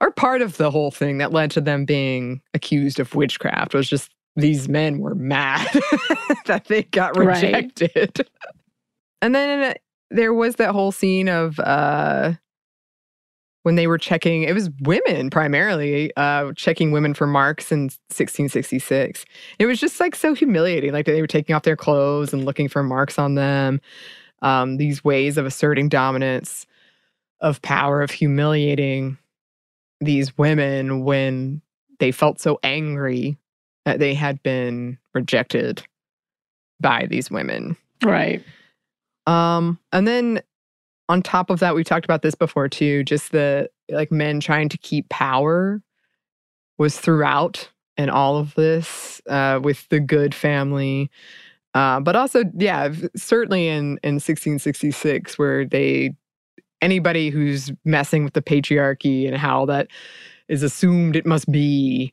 [0.00, 3.88] or part of the whole thing that led to them being accused of witchcraft was
[3.88, 5.66] just these men were mad
[6.46, 7.42] that they got Right.
[7.42, 8.28] rejected.
[9.22, 9.74] and then
[10.10, 12.32] there was that whole scene of uh
[13.66, 19.24] when they were checking it was women primarily uh checking women for marks in 1666
[19.58, 22.68] it was just like so humiliating like they were taking off their clothes and looking
[22.68, 23.80] for marks on them
[24.40, 26.64] um these ways of asserting dominance
[27.40, 29.18] of power of humiliating
[30.00, 31.60] these women when
[31.98, 33.36] they felt so angry
[33.84, 35.82] that they had been rejected
[36.78, 38.44] by these women Right.
[39.26, 40.40] um, and then
[41.08, 44.68] on top of that, we talked about this before too, just the like men trying
[44.68, 45.82] to keep power
[46.78, 51.10] was throughout in all of this, uh, with the Goode family.
[51.74, 56.14] Uh, but also, yeah, certainly in, in 1666, where they
[56.82, 59.88] anybody who's messing with the patriarchy and how that
[60.48, 62.12] is assumed it must be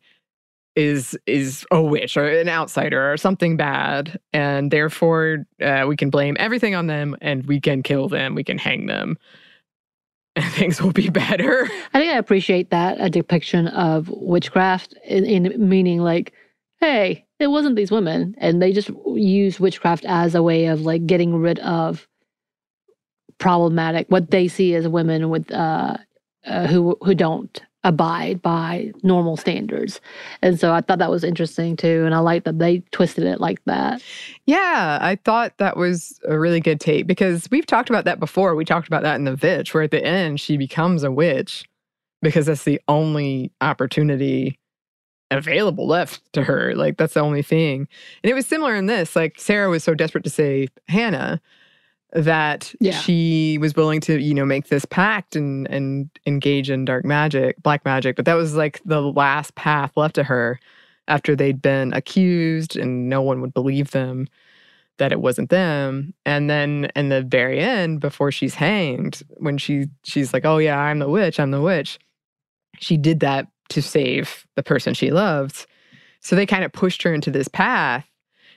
[0.75, 6.09] is is a witch or an outsider or something bad and therefore uh, we can
[6.09, 9.17] blame everything on them and we can kill them we can hang them
[10.35, 11.69] and things will be better.
[11.93, 16.33] I think I appreciate that a depiction of witchcraft in, in meaning like,
[16.79, 21.05] hey, it wasn't these women, and they just use witchcraft as a way of like
[21.05, 22.07] getting rid of
[23.37, 25.97] problematic what they see as women with uh,
[26.45, 29.99] uh who who don't abide by normal standards.
[30.41, 32.03] And so I thought that was interesting too.
[32.05, 34.01] And I like that they twisted it like that.
[34.45, 38.55] Yeah, I thought that was a really good take because we've talked about that before.
[38.55, 41.65] We talked about that in The Witch, where at the end she becomes a witch
[42.21, 44.57] because that's the only opportunity
[45.29, 46.73] available left to her.
[46.75, 47.87] Like that's the only thing.
[48.23, 49.15] And it was similar in this.
[49.15, 51.41] Like Sarah was so desperate to save Hannah
[52.13, 52.93] that Yeah.
[52.93, 57.61] she was willing to, you know, make this pact and and engage in dark magic,
[57.63, 58.15] black magic.
[58.15, 60.59] But that was like the last path left to her
[61.07, 64.27] after they'd been accused and no one would believe them
[64.99, 66.13] that it wasn't them.
[66.25, 70.77] And then in the very end, before she's hanged, when she she's like, Oh yeah,
[70.79, 71.97] I'm the witch, I'm the witch.
[72.79, 75.65] She did that to save the person she loved.
[76.19, 78.05] So they kind of pushed her into this path.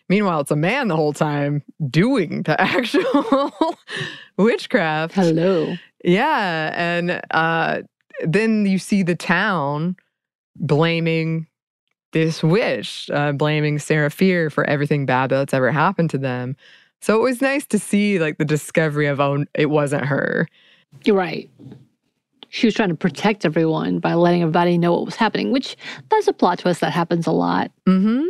[0.08, 3.50] Meanwhile, it's a man the whole time doing the actual
[4.36, 5.14] witchcraft.
[5.14, 5.74] Hello.
[6.04, 6.72] Yeah.
[6.74, 7.82] And uh,
[8.24, 9.96] then you see the town
[10.56, 11.46] blaming
[12.12, 16.56] this witch, uh, blaming Sarah Fier for everything bad that's ever happened to them.
[17.00, 20.48] So it was nice to see like the discovery of, oh, it wasn't her.
[21.04, 21.50] You're right.
[22.48, 25.76] She was trying to protect everyone by letting everybody know what was happening, which
[26.08, 27.70] that's a plot twist that happens a lot.
[27.86, 28.24] Mm-hmm.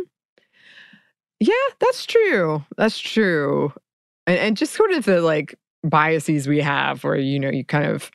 [1.39, 2.63] Yeah, that's true.
[2.77, 3.71] That's true.
[4.25, 7.85] And, and just sort of the like biases we have where, you know, you kind
[7.85, 8.09] of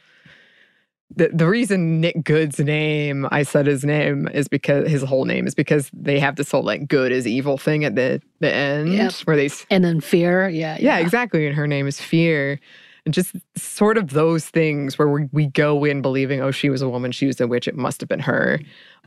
[1.14, 5.46] the, the reason Nick Goode's name, I said his name is because his whole name
[5.46, 8.94] is because they have this whole like good is evil thing at the the end
[8.94, 9.12] Yep.
[9.24, 10.48] where they And then fear.
[10.48, 10.78] Yeah.
[10.80, 11.46] yeah, exactly.
[11.46, 12.58] And her name is Fear.
[13.04, 16.80] And just sort of those things where we, we go in believing, oh, she was
[16.82, 18.60] a woman, she was a witch, it must have been her.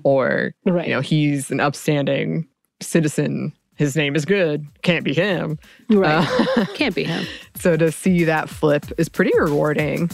[0.04, 0.88] Or, Right.
[0.88, 2.46] you know, he's an upstanding
[2.82, 5.60] citizen, his name is good, can't be him.
[5.90, 6.28] Right.
[6.58, 7.26] Uh, Can't be him.
[7.56, 10.10] so to see that flip is pretty rewarding.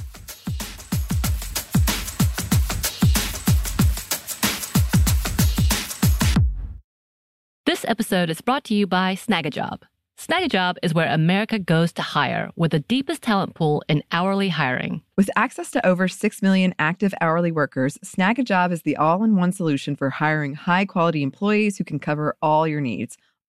[7.65, 9.83] This episode is brought to you by Snagajob.
[10.17, 15.01] Snagajob is where America goes to hire with the deepest talent pool in hourly hiring.
[15.17, 19.51] With access to over 6 million active hourly workers, Snagajob is the all in one
[19.51, 23.17] solution for hiring high quality employees who can cover all your needs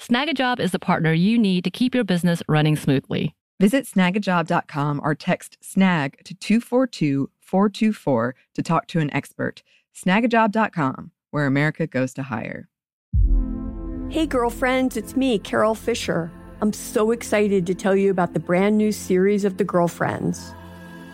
[0.00, 3.34] Snagajob is the partner you need to keep your business running smoothly.
[3.60, 9.62] Visit snagajob.com or text snag to 242 424 to talk to an expert.
[9.94, 12.68] Snagajob.com, where America goes to hire.
[14.10, 16.30] Hey, girlfriends, it's me, Carol Fisher.
[16.60, 20.54] I'm so excited to tell you about the brand new series of The Girlfriends.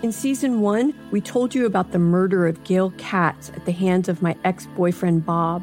[0.03, 4.09] In season one, we told you about the murder of Gail Katz at the hands
[4.09, 5.63] of my ex boyfriend Bob.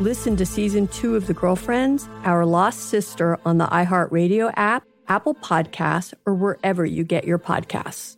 [0.00, 5.34] Listen to season two of The Girlfriends, Our Lost Sister on the iHeartRadio app, Apple
[5.34, 8.16] Podcasts, or wherever you get your podcasts.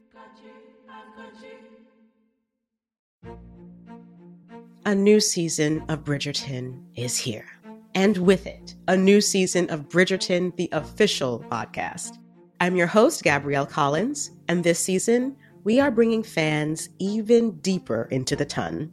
[4.86, 7.46] A new season of Bridgerton is here.
[7.96, 12.16] And with it, a new season of Bridgerton, the official podcast.
[12.60, 18.36] I'm your host, Gabrielle Collins, and this season, we are bringing fans even deeper into
[18.36, 18.92] the ton.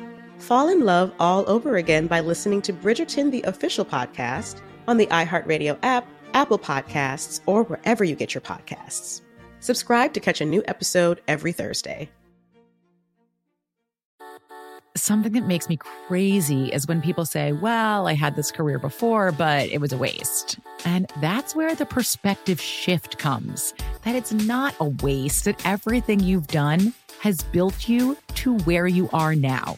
[0.41, 5.07] fall in love all over again by listening to Bridgerton, the official podcast, on the
[5.07, 9.21] iHeartRadio app, Apple Podcasts, or wherever you get your podcasts.
[9.59, 12.09] Subscribe to catch a new episode every Thursday.
[14.95, 19.31] Something that makes me crazy is when people say, Well, I had this career before,
[19.31, 20.59] but it was a waste.
[20.83, 23.73] And that's where the perspective shift comes
[24.03, 29.09] that it's not a waste, that everything you've done has built you to where you
[29.13, 29.77] are now.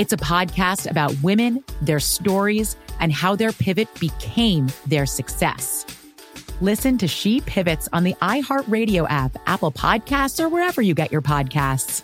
[0.00, 5.84] It's a podcast about women, their stories, and how their pivot became their success.
[6.62, 11.20] Listen to She Pivots on the iHeartRadio app, Apple Podcasts, or wherever you get your
[11.20, 12.02] podcasts.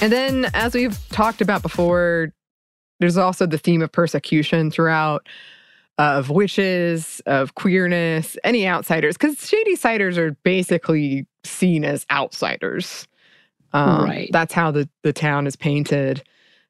[0.00, 2.32] And then, as we've talked about before,
[3.00, 5.26] there's also the theme of persecution throughout
[5.98, 13.06] of witches, of queerness, any outsiders, because Shadysiders are basically seen as outsiders.
[13.72, 14.28] Um, Right.
[14.32, 16.22] That's how the, the town is painted.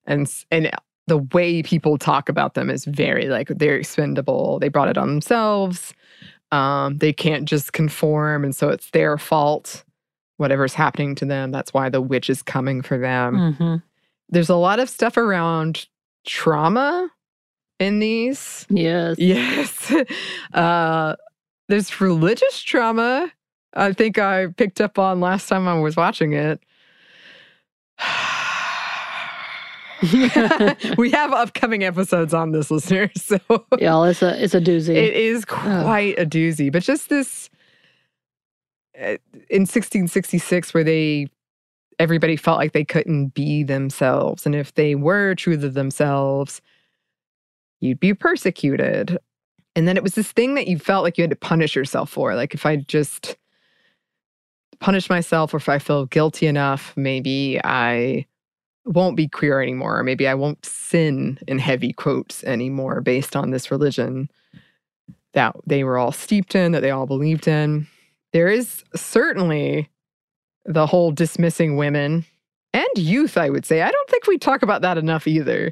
[0.06, 0.70] And, and
[1.08, 4.58] the way people talk about them is very like they're expendable.
[4.60, 5.92] They brought it on themselves.
[6.52, 8.44] Um, they can't just conform.
[8.44, 9.84] And so it's their fault,
[10.36, 11.50] whatever's happening to them.
[11.50, 13.82] That's why the witch is coming for them Mhm.
[14.28, 15.86] there's a lot of stuff around
[16.24, 17.08] trauma
[17.78, 18.66] in these.
[18.70, 19.18] Yes.
[19.18, 19.92] Yes.
[20.52, 21.16] Uh,
[21.68, 23.30] there's religious trauma.
[23.74, 26.60] I think I picked up on last time I was watching it.
[30.98, 33.10] we have upcoming episodes on this, listeners.
[33.16, 33.38] So
[33.78, 34.94] Yeah, it's a it's a doozy.
[34.94, 36.70] it is quite a doozy.
[36.70, 37.48] But just this
[38.98, 39.16] uh,
[39.50, 41.28] in 1666, where they
[41.98, 46.60] everybody felt like they couldn't be themselves, and if they were true to themselves,
[47.86, 49.18] you'd be persecuted.
[49.74, 52.10] And then it was this thing that you felt like you had to punish yourself
[52.10, 52.34] for.
[52.34, 53.36] Like if I just
[54.80, 58.26] punish myself, or if I feel guilty enough, maybe I
[58.84, 63.50] won't be queer anymore, or maybe I won't sin in heavy quotes anymore based on
[63.50, 64.30] this religion
[65.32, 67.86] that they were all steeped in, that they all believed in.
[68.32, 69.90] There is certainly
[70.64, 72.24] the whole dismissing women
[72.72, 73.82] and youth, I would say.
[73.82, 75.70] I don't think we talk about that enough either.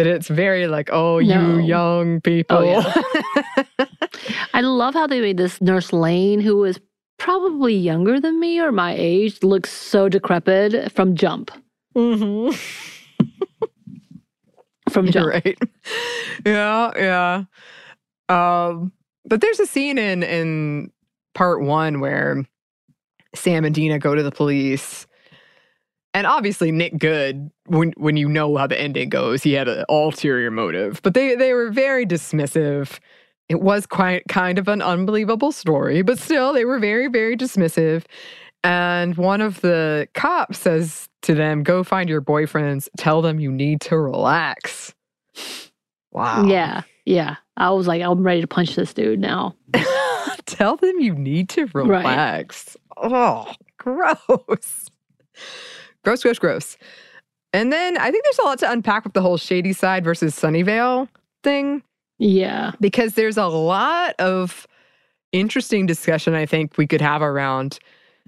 [0.00, 1.58] That it's very like, oh, No.
[1.58, 2.56] you young people.
[2.56, 3.86] Oh, yeah.
[4.54, 6.80] I love how they made this nurse Lane, who was
[7.18, 11.50] probably younger than me or my age, look so decrepit from Jump.
[11.94, 12.56] Mm-hmm.
[14.88, 15.28] From Jump.
[15.28, 15.58] right.
[16.46, 17.44] Yeah, yeah.
[18.30, 18.92] Um,
[19.26, 20.90] but there's a scene in in
[21.34, 22.42] part one where
[23.34, 25.06] Sam and Dina go to the police.
[26.12, 29.84] And obviously Nick Goode, when when you know how the ending goes, he had an
[29.88, 31.00] ulterior motive.
[31.02, 32.98] But they they were very dismissive.
[33.48, 38.04] It was quite kind of an unbelievable story, but still they were very, very dismissive.
[38.62, 43.50] And one of the cops says to them, Go find your boyfriends, tell them you
[43.50, 44.94] need to relax.
[46.12, 46.44] Wow.
[46.46, 47.36] Yeah, yeah.
[47.56, 49.54] I was like, I'm ready to punch this dude now.
[50.46, 51.86] Tell them you need to Right.
[51.88, 52.76] relax.
[52.96, 54.88] Oh, gross.
[56.04, 56.76] Gross, gross, gross.
[57.52, 61.08] And then I think there's a lot to unpack with the whole Shadyside versus Sunnyvale
[61.42, 61.82] thing.
[62.18, 62.72] Yeah.
[62.80, 64.66] Because there's a lot of
[65.32, 67.78] interesting discussion I think we could have around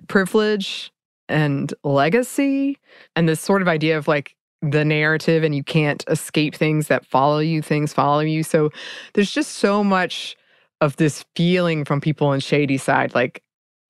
[0.08, 0.92] privilege
[1.28, 2.78] and legacy
[3.16, 7.04] and this sort of idea of like the narrative and you can't escape things that
[7.06, 8.42] follow you, things follow you.
[8.42, 8.70] So
[9.14, 10.36] there's just so much
[10.80, 13.41] of this feeling from people in Shadyside like,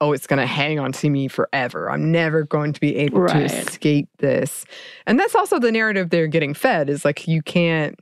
[0.02, 1.88] oh, it's going to hang on to me forever.
[1.88, 3.48] I'm never going to be able Right.
[3.48, 4.64] to escape this.
[5.06, 7.96] And that's also the narrative they're getting fed is like, you can't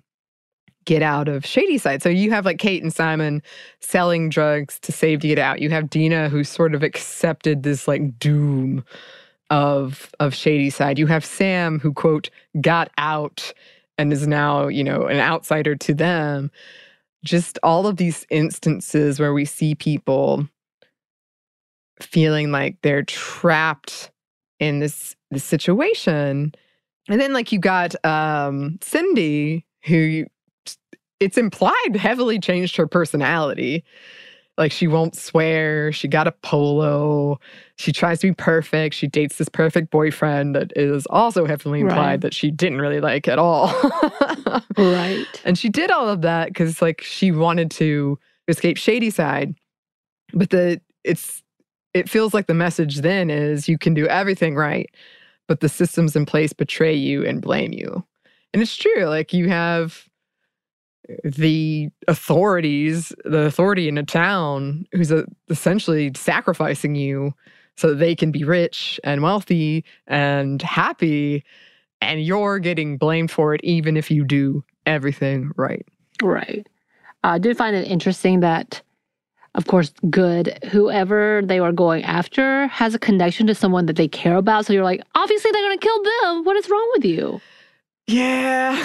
[0.86, 2.02] get out of Shadyside.
[2.02, 3.42] So you have like Kate and Simon
[3.80, 5.60] selling drugs to save to get out.
[5.60, 8.82] You have Dina who sort of accepted this like doom
[9.50, 10.98] of of Shadyside.
[10.98, 12.30] You have Sam who quote
[12.62, 13.52] got out
[13.98, 16.50] and is now, you know, an outsider to them.
[17.24, 20.48] Just all of these instances where we see people
[22.02, 24.10] feeling like they're trapped
[24.58, 26.52] in this this situation.
[27.08, 30.26] And then like you got um Cindy who
[31.20, 33.84] it's implied heavily changed her personality.
[34.58, 37.38] Like she won't swear, she got a polo,
[37.76, 41.98] she tries to be perfect, she dates this perfect boyfriend that is also heavily implied
[42.10, 42.20] Right.
[42.22, 43.68] that she didn't really like at all.
[44.76, 45.24] right.
[45.44, 49.54] And she did all of that because like she wanted to escape Shadyside.
[50.34, 51.42] But the it's
[51.94, 54.90] it feels like the message then is you can do everything right,
[55.48, 58.04] but the systems in place betray you and blame you.
[58.52, 59.04] And it's true.
[59.04, 60.08] Like you have
[61.24, 67.34] the authorities, the authority in a town who's uh essentially sacrificing you
[67.76, 71.44] so that they can be rich and wealthy and happy.
[72.00, 75.84] And you're getting blamed for it, even if you do everything right.
[76.22, 76.66] Right.
[77.24, 78.82] I did find it interesting that,
[79.54, 84.08] of course, Goode, whoever they are going after has a connection to someone that they
[84.08, 84.66] care about.
[84.66, 86.44] So you're like, obviously they're going to kill them.
[86.44, 87.40] What is wrong with you?
[88.06, 88.72] Yeah.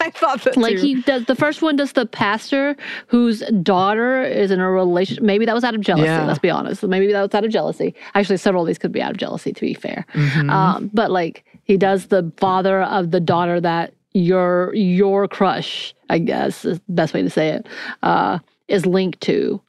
[0.00, 0.82] I thought that Like too.
[0.82, 2.76] he does, the first one does the pastor
[3.06, 5.22] whose daughter is in a relationship.
[5.24, 6.06] Maybe that was out of jealousy.
[6.06, 6.26] Yeah.
[6.26, 6.82] Let's be honest.
[6.82, 7.94] Maybe that was out of jealousy.
[8.14, 10.04] Actually, several of these could be out of jealousy, to be fair.
[10.12, 10.50] Mhm.
[10.50, 16.18] Um, but like he does the father of the daughter that your your crush, I
[16.18, 17.66] guess is the best way to say it,
[18.02, 19.60] uh, is linked to.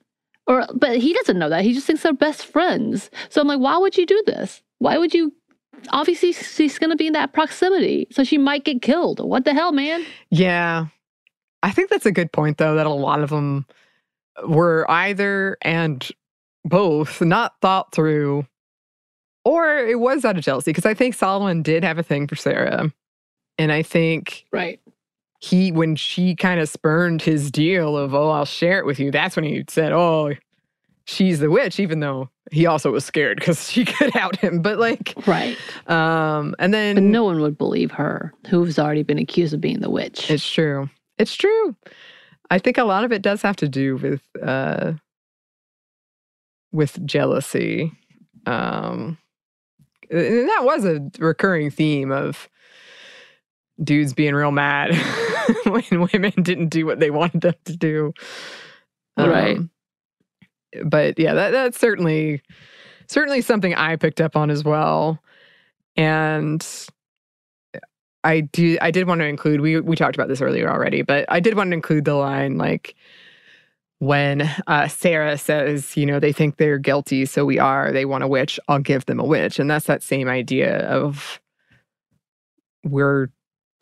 [0.48, 1.64] Or but he doesn't know that.
[1.64, 3.10] He just thinks they're best friends.
[3.30, 4.62] So I'm like, why would you do this?
[4.80, 5.34] Why would you
[5.89, 8.08] obviously she's gonna be in that proximity.
[8.12, 9.20] So she might get killed.
[9.20, 10.06] What the hell, man?
[10.30, 10.88] Yeah.
[11.62, 13.66] I think that's a good point, though, that a lot of them
[14.46, 16.08] were either and
[16.66, 18.46] both not thought through,
[19.46, 20.72] or it was out of jealousy.
[20.72, 22.91] Because I think Solomon did have a thing for Sarah.
[23.58, 24.82] And I think Right.
[25.44, 29.12] He, when she kind of spurned his deal of, oh, I'll share it with you,
[29.12, 30.32] that's when he said, oh,
[31.04, 34.62] she's the witch, even though he also was scared because she could out him.
[34.62, 35.58] But like, Right.
[35.88, 39.82] um, and then But no one would believe her who's already been accused of being
[39.82, 40.32] the witch.
[40.32, 40.89] It's true.
[41.18, 41.76] It's true.
[42.50, 44.94] I think a lot of it does have to do with uh
[46.72, 47.91] with jealousy.
[48.46, 49.18] Um
[50.10, 52.48] and that was a recurring theme of
[53.84, 54.91] dudes being real mad
[55.89, 58.13] when women didn't do what they wanted them to do.
[59.17, 59.57] Right.
[59.57, 59.69] Um,
[60.86, 62.41] but yeah, that that's certainly
[63.07, 65.19] certainly something I picked up on as well.
[65.95, 66.65] And
[68.24, 71.26] I do I did want to include we we talked about this earlier already, but
[71.30, 72.95] I did want to include the line like
[73.99, 77.93] when uh, Sarah says, you know, they think they're guilty, so we are.
[77.93, 78.59] They want a witch.
[78.67, 81.39] I'll give them a witch, and that's that same idea of
[82.84, 83.30] we're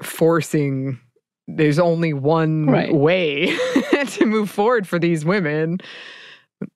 [0.04, 1.00] forcing.
[1.48, 2.94] There's only one Right.
[2.94, 3.48] way
[4.08, 5.80] to move forward for these women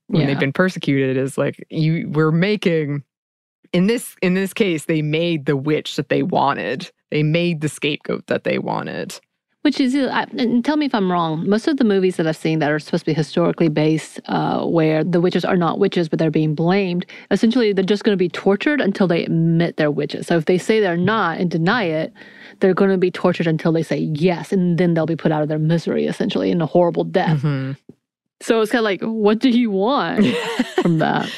[0.08, 0.28] when Yeah.
[0.28, 1.18] they've been persecuted.
[1.18, 2.10] Is like you.
[2.10, 3.04] We're making
[3.74, 7.70] in this in this case they made the witch that they wanted they made the
[7.70, 9.20] scapegoat that they wanted
[9.64, 11.48] Which is, uh, I- tell me if I'm wrong.
[11.50, 14.64] Most of the movies that I've seen that are supposed to be historically based, uh,
[14.66, 18.24] where the witches are not witches but they're being blamed, essentially they're just going to
[18.24, 20.28] be tortured until they admit they're witches.
[20.28, 22.14] So if they say they're not and deny it,
[22.60, 25.42] they're going to be tortured until they say yes, and then they'll be put out
[25.42, 27.40] of their misery, essentially, in a horrible death.
[27.40, 27.74] Mm-hmm.
[28.42, 30.26] So it's kind of like, what do you want
[30.82, 31.32] from that?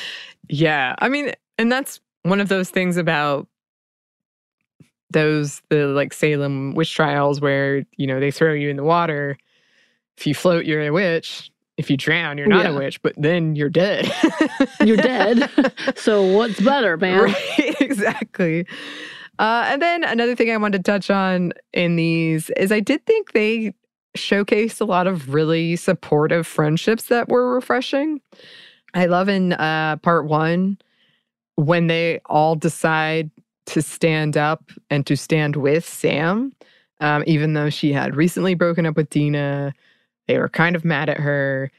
[0.49, 3.47] yeah i mean and that's one of those things about
[5.09, 9.37] those the like salem witch trials where you know they throw you in the water
[10.17, 13.55] if you float you're a witch if you drown you're not a witch but then
[13.55, 14.11] you're dead
[14.83, 15.49] You're dead.
[15.95, 17.23] so what's better, man?
[17.23, 18.65] Right, exactly.
[19.39, 23.05] Uh, and then another thing I wanted to touch on in these is I did
[23.05, 23.73] think they
[24.17, 28.19] showcased a lot of really supportive friendships that were refreshing.
[28.93, 30.77] I love in uh, part one
[31.55, 33.29] when they all decide
[33.67, 36.53] to stand up and to stand with Sam,
[37.01, 39.73] um, even though she had recently broken up with Dina.
[40.27, 41.71] They were kind of mad at her.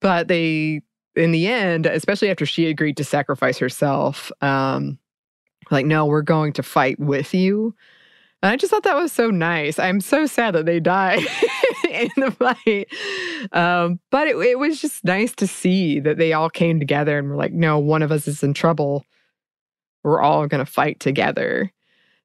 [0.00, 0.82] But they
[1.14, 4.98] in the end, especially after she agreed to sacrifice herself, um,
[5.72, 7.74] like, no, we're going to fight with you.
[8.42, 9.78] And I just thought that was so nice.
[9.78, 11.16] I'm so sad that they die
[11.90, 12.88] in the fight.
[13.52, 17.28] Um, but it, it was just nice to see that they all came together and
[17.28, 19.04] were like, no, one of us is in trouble.
[20.02, 21.72] We're all going to fight together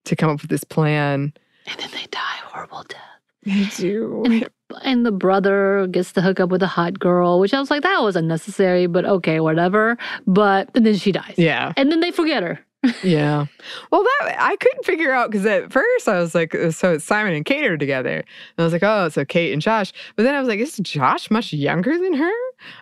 [0.06, 1.34] to come up with this plan.
[1.68, 3.02] And then they die horrible death.
[3.45, 4.24] I do.
[4.26, 4.50] And,
[4.84, 7.84] and the brother gets to hook up with a hot girl, which I was like,
[7.84, 9.98] that was unnecessary, but okay, whatever.
[10.26, 11.36] But and then she dies.
[11.38, 11.74] Yeah.
[11.78, 12.60] And then they forget her.
[13.04, 13.46] Yeah.
[13.92, 17.34] Well, that I couldn't figure out because at first I was like, so it's Simon
[17.34, 18.16] and Kate are together.
[18.18, 18.26] And
[18.58, 19.92] I was like, oh, so Kate and Josh.
[20.16, 22.32] But then I was like, is Josh much younger than her?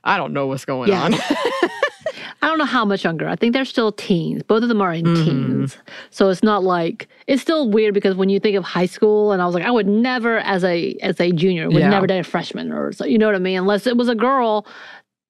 [0.03, 1.03] I don't know what's going Yeah.
[1.03, 1.13] on.
[2.41, 3.27] I don't know how much younger.
[3.27, 4.43] I think they're still teens.
[4.43, 5.25] Both of them are in Mhm.
[5.25, 5.77] teens.
[6.11, 9.41] So it's not like it's still weird because when you think of high school and
[9.41, 11.89] I was like, I would never as a as a junior would Yeah.
[11.89, 13.57] never date a freshman or so you know what I mean?
[13.57, 14.67] Unless it was a girl,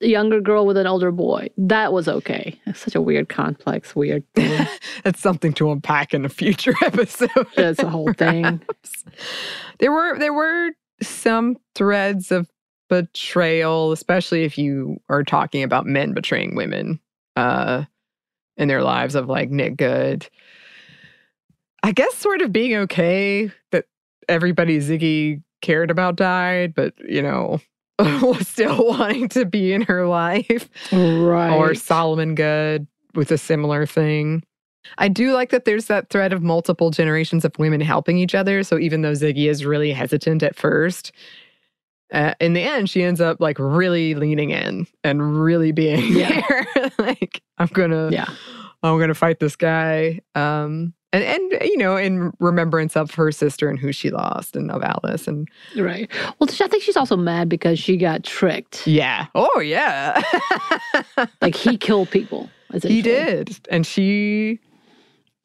[0.01, 1.49] a younger girl with an older boy.
[1.57, 2.59] That was okay.
[2.65, 4.67] It's such a weird, complex, weird thing.
[5.03, 7.47] That's something to unpack in a future episode.
[7.55, 8.61] It's a whole thing.
[9.79, 10.71] there were there were
[11.01, 12.49] some threads of
[12.89, 16.99] betrayal, especially if you are talking about men betraying women
[17.35, 17.83] uh
[18.57, 20.29] in their lives of like Nick Goode.
[21.83, 23.85] I guess sort of being okay that
[24.27, 27.59] everybody Ziggy cared about died, but you know,
[27.99, 30.69] was still wanting to be in her life.
[30.91, 31.55] Right.
[31.55, 34.43] Or Solomon Goode with a similar thing.
[34.97, 38.61] I do like that there's that thread of multiple generations of women helping each other.
[38.63, 41.11] So even though Ziggy is really hesitant at first,
[42.13, 46.41] uh, in the end, she ends up like really leaning in and really being Yeah.
[46.47, 46.91] there.
[46.99, 48.27] like I'm gonna, Yeah.
[48.83, 50.19] I'm gonna fight this guy.
[50.35, 54.72] Um, and and you know, in remembrance of her sister and who she lost, and
[54.72, 55.47] of Alice, and
[55.78, 56.09] Right.
[56.39, 58.86] Well, I think she's also mad because she got tricked.
[58.88, 60.22] yeah, oh yeah,
[61.41, 62.49] Like he killed people.
[62.84, 64.59] he did, and she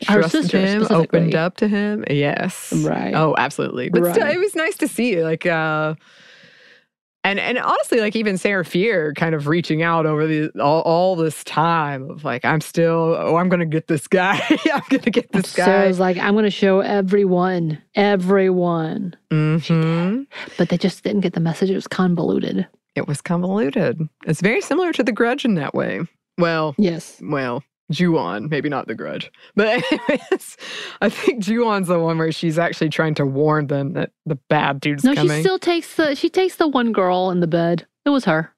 [0.09, 2.05] Her sister him, opened up to him.
[2.11, 3.15] Yes, Right.
[3.15, 3.91] Oh, absolutely.
[3.91, 5.95] But still, it was nice to see, like, uh,
[7.25, 11.17] and and honestly, like even Sarah Fier kind of reaching out over the all, all
[11.17, 14.41] this time of like, I'm still, oh, I'm gonna get this guy.
[14.73, 15.65] I'm gonna get this guy.
[15.65, 19.15] Sarah's like, I'm going to show everyone, everyone.
[19.31, 20.27] Mhm.
[20.57, 21.71] But they just didn't get the message.
[21.71, 22.67] It was convoluted.
[22.95, 24.01] It was convoluted.
[24.27, 26.01] It's very similar to The Grudge in that way.
[26.39, 27.21] Well, Yes.
[27.23, 29.31] well, Ju-on, maybe not The Grudge.
[29.57, 30.57] But anyways,
[31.01, 34.81] I think Ju-on's the one where she's actually trying to warn them that the bad
[34.81, 35.29] dude's No, coming.
[35.29, 37.87] No, she still takes the she takes the one girl in the bed.
[38.05, 38.53] It was her.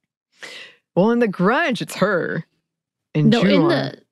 [0.95, 2.45] well, in The Grudge, it's her.
[3.15, 3.69] In no, in Ju-on.
[3.69, 4.03] the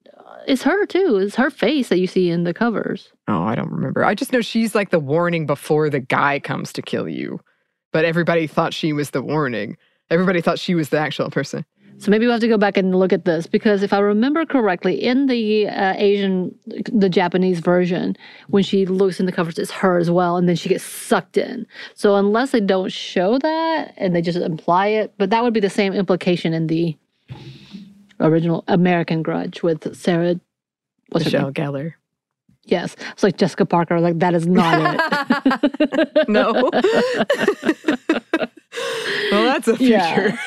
[0.47, 1.19] it's her too.
[1.19, 3.13] It's her face that you see in the covers.
[3.29, 4.05] Oh, I don't remember.
[4.05, 7.41] I just know she's like the warning before the guy comes to kill you.
[7.93, 9.77] But everybody thought she was the warning.
[10.11, 11.65] Everybody thought she was the actual person.
[12.01, 14.47] So maybe we'll have to go back and look at this because if I remember
[14.47, 18.17] correctly, in the uh, Asian, the Japanese version,
[18.49, 21.37] when she looks in the covers, it's her as well, and then she gets sucked
[21.37, 21.67] in.
[21.95, 25.61] So unless they don't show that and they just imply it, but that would be
[25.61, 26.97] the same implication in the
[28.19, 30.41] original American Grudge with Sarah.
[31.11, 31.53] What's Michelle?
[31.53, 31.93] Gellar.
[32.65, 34.01] Yes, it's like Jessica Parker.
[34.01, 36.29] Like that is not it.
[36.29, 36.71] no.
[39.33, 40.39] well, that's a Yeah.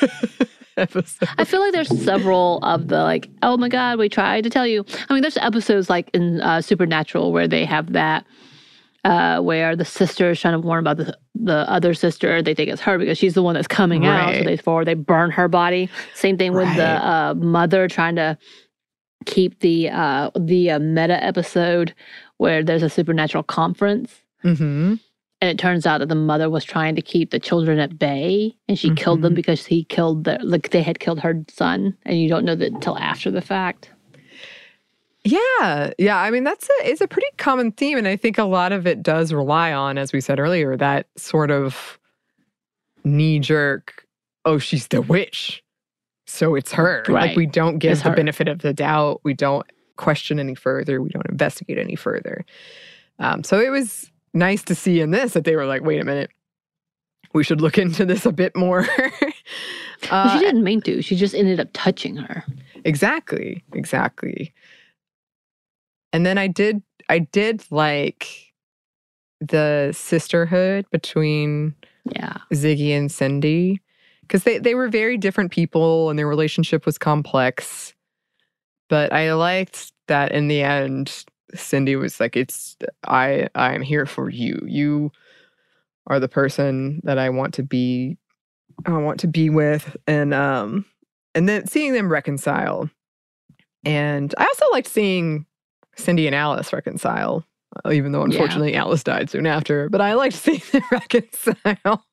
[0.76, 1.28] episode.
[1.38, 4.66] I feel like there's several of the like, oh my god, we tried to tell
[4.66, 4.84] you.
[5.08, 8.26] I mean, there's episodes like in uh, Supernatural where they have that,
[9.04, 12.42] uh, where the sister is trying to warn about the the other sister.
[12.42, 14.34] They think it's her because she's the one that's coming out.
[14.34, 15.88] So they for they burn her body.
[16.14, 18.38] Same thing with the uh, mother trying to
[19.26, 21.94] keep the uh, the uh, meta episode
[22.38, 24.20] where there's a supernatural conference.
[24.42, 24.94] Mm-hmm.
[25.40, 28.56] And it turns out that the mother was trying to keep the children at bay,
[28.66, 32.18] and she killed them because he killed their like they had killed her son, and
[32.18, 33.90] you don't know that until after the fact.
[35.24, 36.18] Yeah, yeah.
[36.18, 38.86] I mean, that's a it's a pretty common theme, and I think a lot of
[38.86, 41.98] it does rely on, as we said earlier, that sort of
[43.04, 44.06] knee jerk.
[44.44, 45.62] Oh, she's the witch,
[46.26, 47.04] so it's her.
[47.08, 48.16] Like we don't give It's the her.
[48.16, 49.20] benefit of the doubt.
[49.24, 49.66] We don't
[49.96, 51.00] question any further.
[51.02, 52.44] We don't investigate any further.
[53.18, 56.04] Um, so it was nice to see in this that they were like, wait a
[56.04, 56.30] minute,
[57.32, 58.86] we should look into this a bit more.
[60.10, 61.00] Uh, she didn't mean to.
[61.00, 62.44] She just ended up touching her.
[62.84, 64.52] Exactly, exactly.
[66.12, 68.52] And then I did I did like
[69.40, 71.74] the sisterhood between
[72.04, 72.36] Yeah.
[72.52, 73.80] Ziggy and Cindy
[74.28, 77.94] cuz they they were very different people and their relationship was complex.
[78.90, 81.24] But I liked that in the end
[81.54, 82.76] Cindy was like it's
[83.06, 84.60] I I am here for you.
[84.66, 85.12] You
[86.06, 88.18] are the person that I want to be
[88.86, 90.84] I want to be with and um
[91.34, 92.90] and then seeing them reconcile.
[93.84, 95.46] And I also liked seeing
[95.96, 97.44] Cindy and Alice reconcile,
[97.90, 98.32] even though Yeah.
[98.32, 99.88] unfortunately Alice died soon after.
[99.88, 102.04] But I liked seeing them reconcile.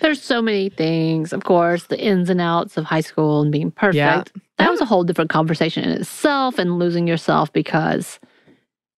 [0.00, 3.70] There's so many things, of course, the ins and outs of high school and being
[3.70, 3.96] perfect.
[3.96, 4.22] Yeah.
[4.58, 8.20] That was a whole different conversation in itself and losing yourself because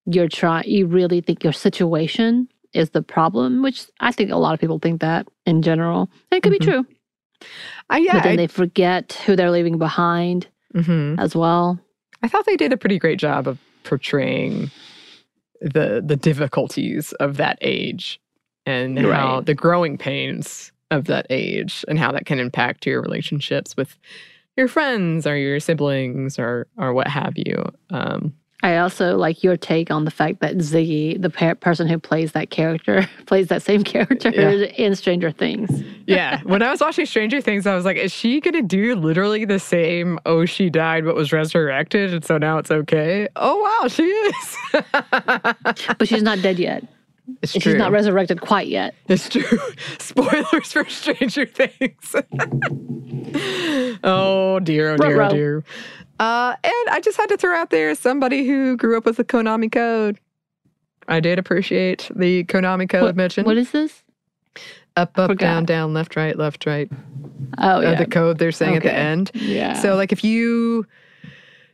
[0.06, 4.54] you're trying you really think your situation is the problem, which I think a lot
[4.54, 6.10] of people think that in general.
[6.32, 6.66] And it could Mm-hmm.
[6.66, 6.86] be true.
[7.90, 11.20] Uh, yeah, but then I- they forget who they're leaving behind Mhm.
[11.20, 11.80] as well.
[12.24, 14.72] I thought they did a pretty great job of portraying
[15.62, 18.20] the the difficulties of that age
[18.66, 23.76] and how the growing pains of that age and how that can impact your relationships
[23.76, 23.98] with
[24.56, 27.64] your friends or your siblings or or what have you.
[27.90, 32.00] Um, I also like your take on the fact that Ziggy, the per- person who
[32.00, 34.52] plays that character, plays that same character Yeah.
[34.78, 35.84] in Stranger Things.
[36.08, 39.44] yeah, when I was watching Stranger Things, I was like, is she gonna do literally
[39.44, 40.18] the same?
[40.26, 43.28] Oh, she died but was resurrected, and so now it's okay.
[43.36, 44.58] Oh wow, she is.
[45.98, 46.86] but she's not dead yet.
[47.42, 47.62] It's true.
[47.62, 48.96] She's not resurrected quite yet.
[49.08, 49.44] It's true.
[50.00, 52.16] Spoilers for Stranger Things.
[54.04, 55.64] oh dear, oh dear, oh dear.
[56.20, 59.24] Uh, and I just had to throw out there somebody who grew up with the
[59.24, 60.20] Konami code.
[61.08, 63.46] I did appreciate the Konami code What- mentioned.
[63.46, 64.04] what is this?
[64.96, 66.88] Up, up, down, down, left, right, left, right.
[67.58, 67.96] Oh, Uh, yeah.
[67.96, 69.32] the code they're saying at the end.
[69.34, 69.74] Yeah.
[69.74, 70.86] So, like, if you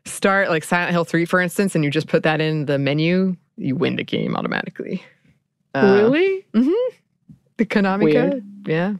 [0.05, 3.35] start like Silent Hill 3, for instance, and you just put that in the menu,
[3.57, 5.03] you win the game automatically.
[5.75, 6.45] Really?
[6.53, 6.95] Mm-hmm.
[7.57, 8.31] The Konami Weird.
[8.31, 8.43] code.
[8.67, 8.93] Yeah.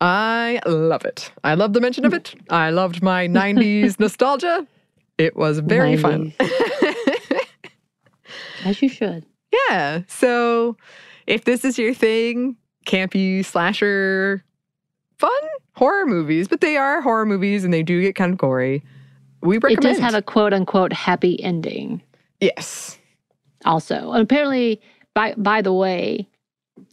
[0.00, 1.30] I love it.
[1.44, 2.34] I love the mention of it.
[2.48, 4.66] I loved my 90s nostalgia.
[5.18, 6.32] It was very fun.
[8.64, 9.24] As you should.
[9.68, 10.02] Yeah.
[10.06, 10.76] So
[11.26, 12.56] if this is your thing,
[12.86, 14.44] campy slasher
[15.18, 15.30] fun
[15.74, 18.82] horror movies, but they are horror movies and they do get kind of gory.
[19.42, 19.84] We recommend.
[19.84, 22.02] It does have a quote unquote happy ending.
[22.40, 22.96] yes.
[23.66, 24.80] Also, and apparently,
[25.14, 26.28] by by the way,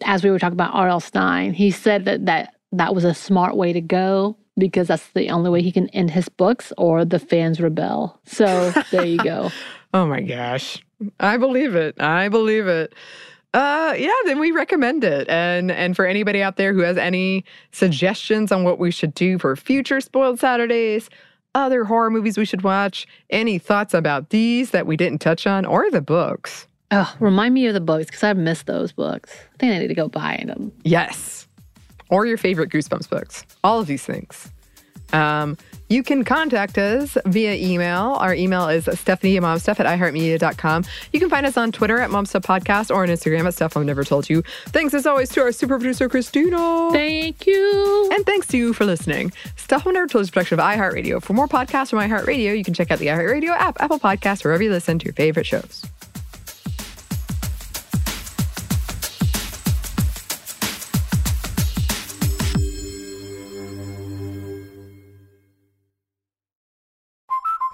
[0.03, 0.99] as we were talking about R.L.
[0.99, 5.29] Stine, he said that that that was a smart way to go because that's the
[5.29, 8.19] only way he can end his books, or the fans rebel.
[8.25, 9.51] So there you go.
[9.93, 10.83] Oh my gosh.
[11.19, 11.99] I believe it.
[12.01, 12.93] I believe it.
[13.53, 15.29] Uh yeah, then we recommend it.
[15.29, 19.37] And and for anybody out there who has any suggestions on what we should do
[19.37, 21.09] for future spoiled Saturdays,
[21.55, 25.65] other horror movies we should watch, any thoughts about these that we didn't touch on
[25.65, 26.66] or the books.
[26.91, 29.31] Oh, remind me of the books because I've missed those books.
[29.53, 30.71] I think I need to go buy them.
[30.83, 31.47] Yes.
[32.09, 33.45] Or your favorite Goosebumps books.
[33.63, 34.51] All of these things.
[35.13, 35.57] Um,
[35.89, 38.17] you can contact us via email.
[38.19, 40.83] Our email is Stephanie Momstuff at iHeartMedia.com.
[41.13, 43.85] You can find us on Twitter at Momstuff Podcast or on Instagram at Stuff Mom
[43.85, 44.41] Never Told You.
[44.67, 46.89] Thanks as always to our super producer, Christina.
[46.91, 48.09] Thank you.
[48.13, 49.31] And thanks to you for listening.
[49.55, 51.21] Stuff Mom Never Told You is a production of iHeartRadio.
[51.21, 54.61] For more podcasts from iHeartRadio, you can check out the iHeartRadio app, Apple Podcasts, wherever
[54.63, 55.85] you listen to your favorite shows.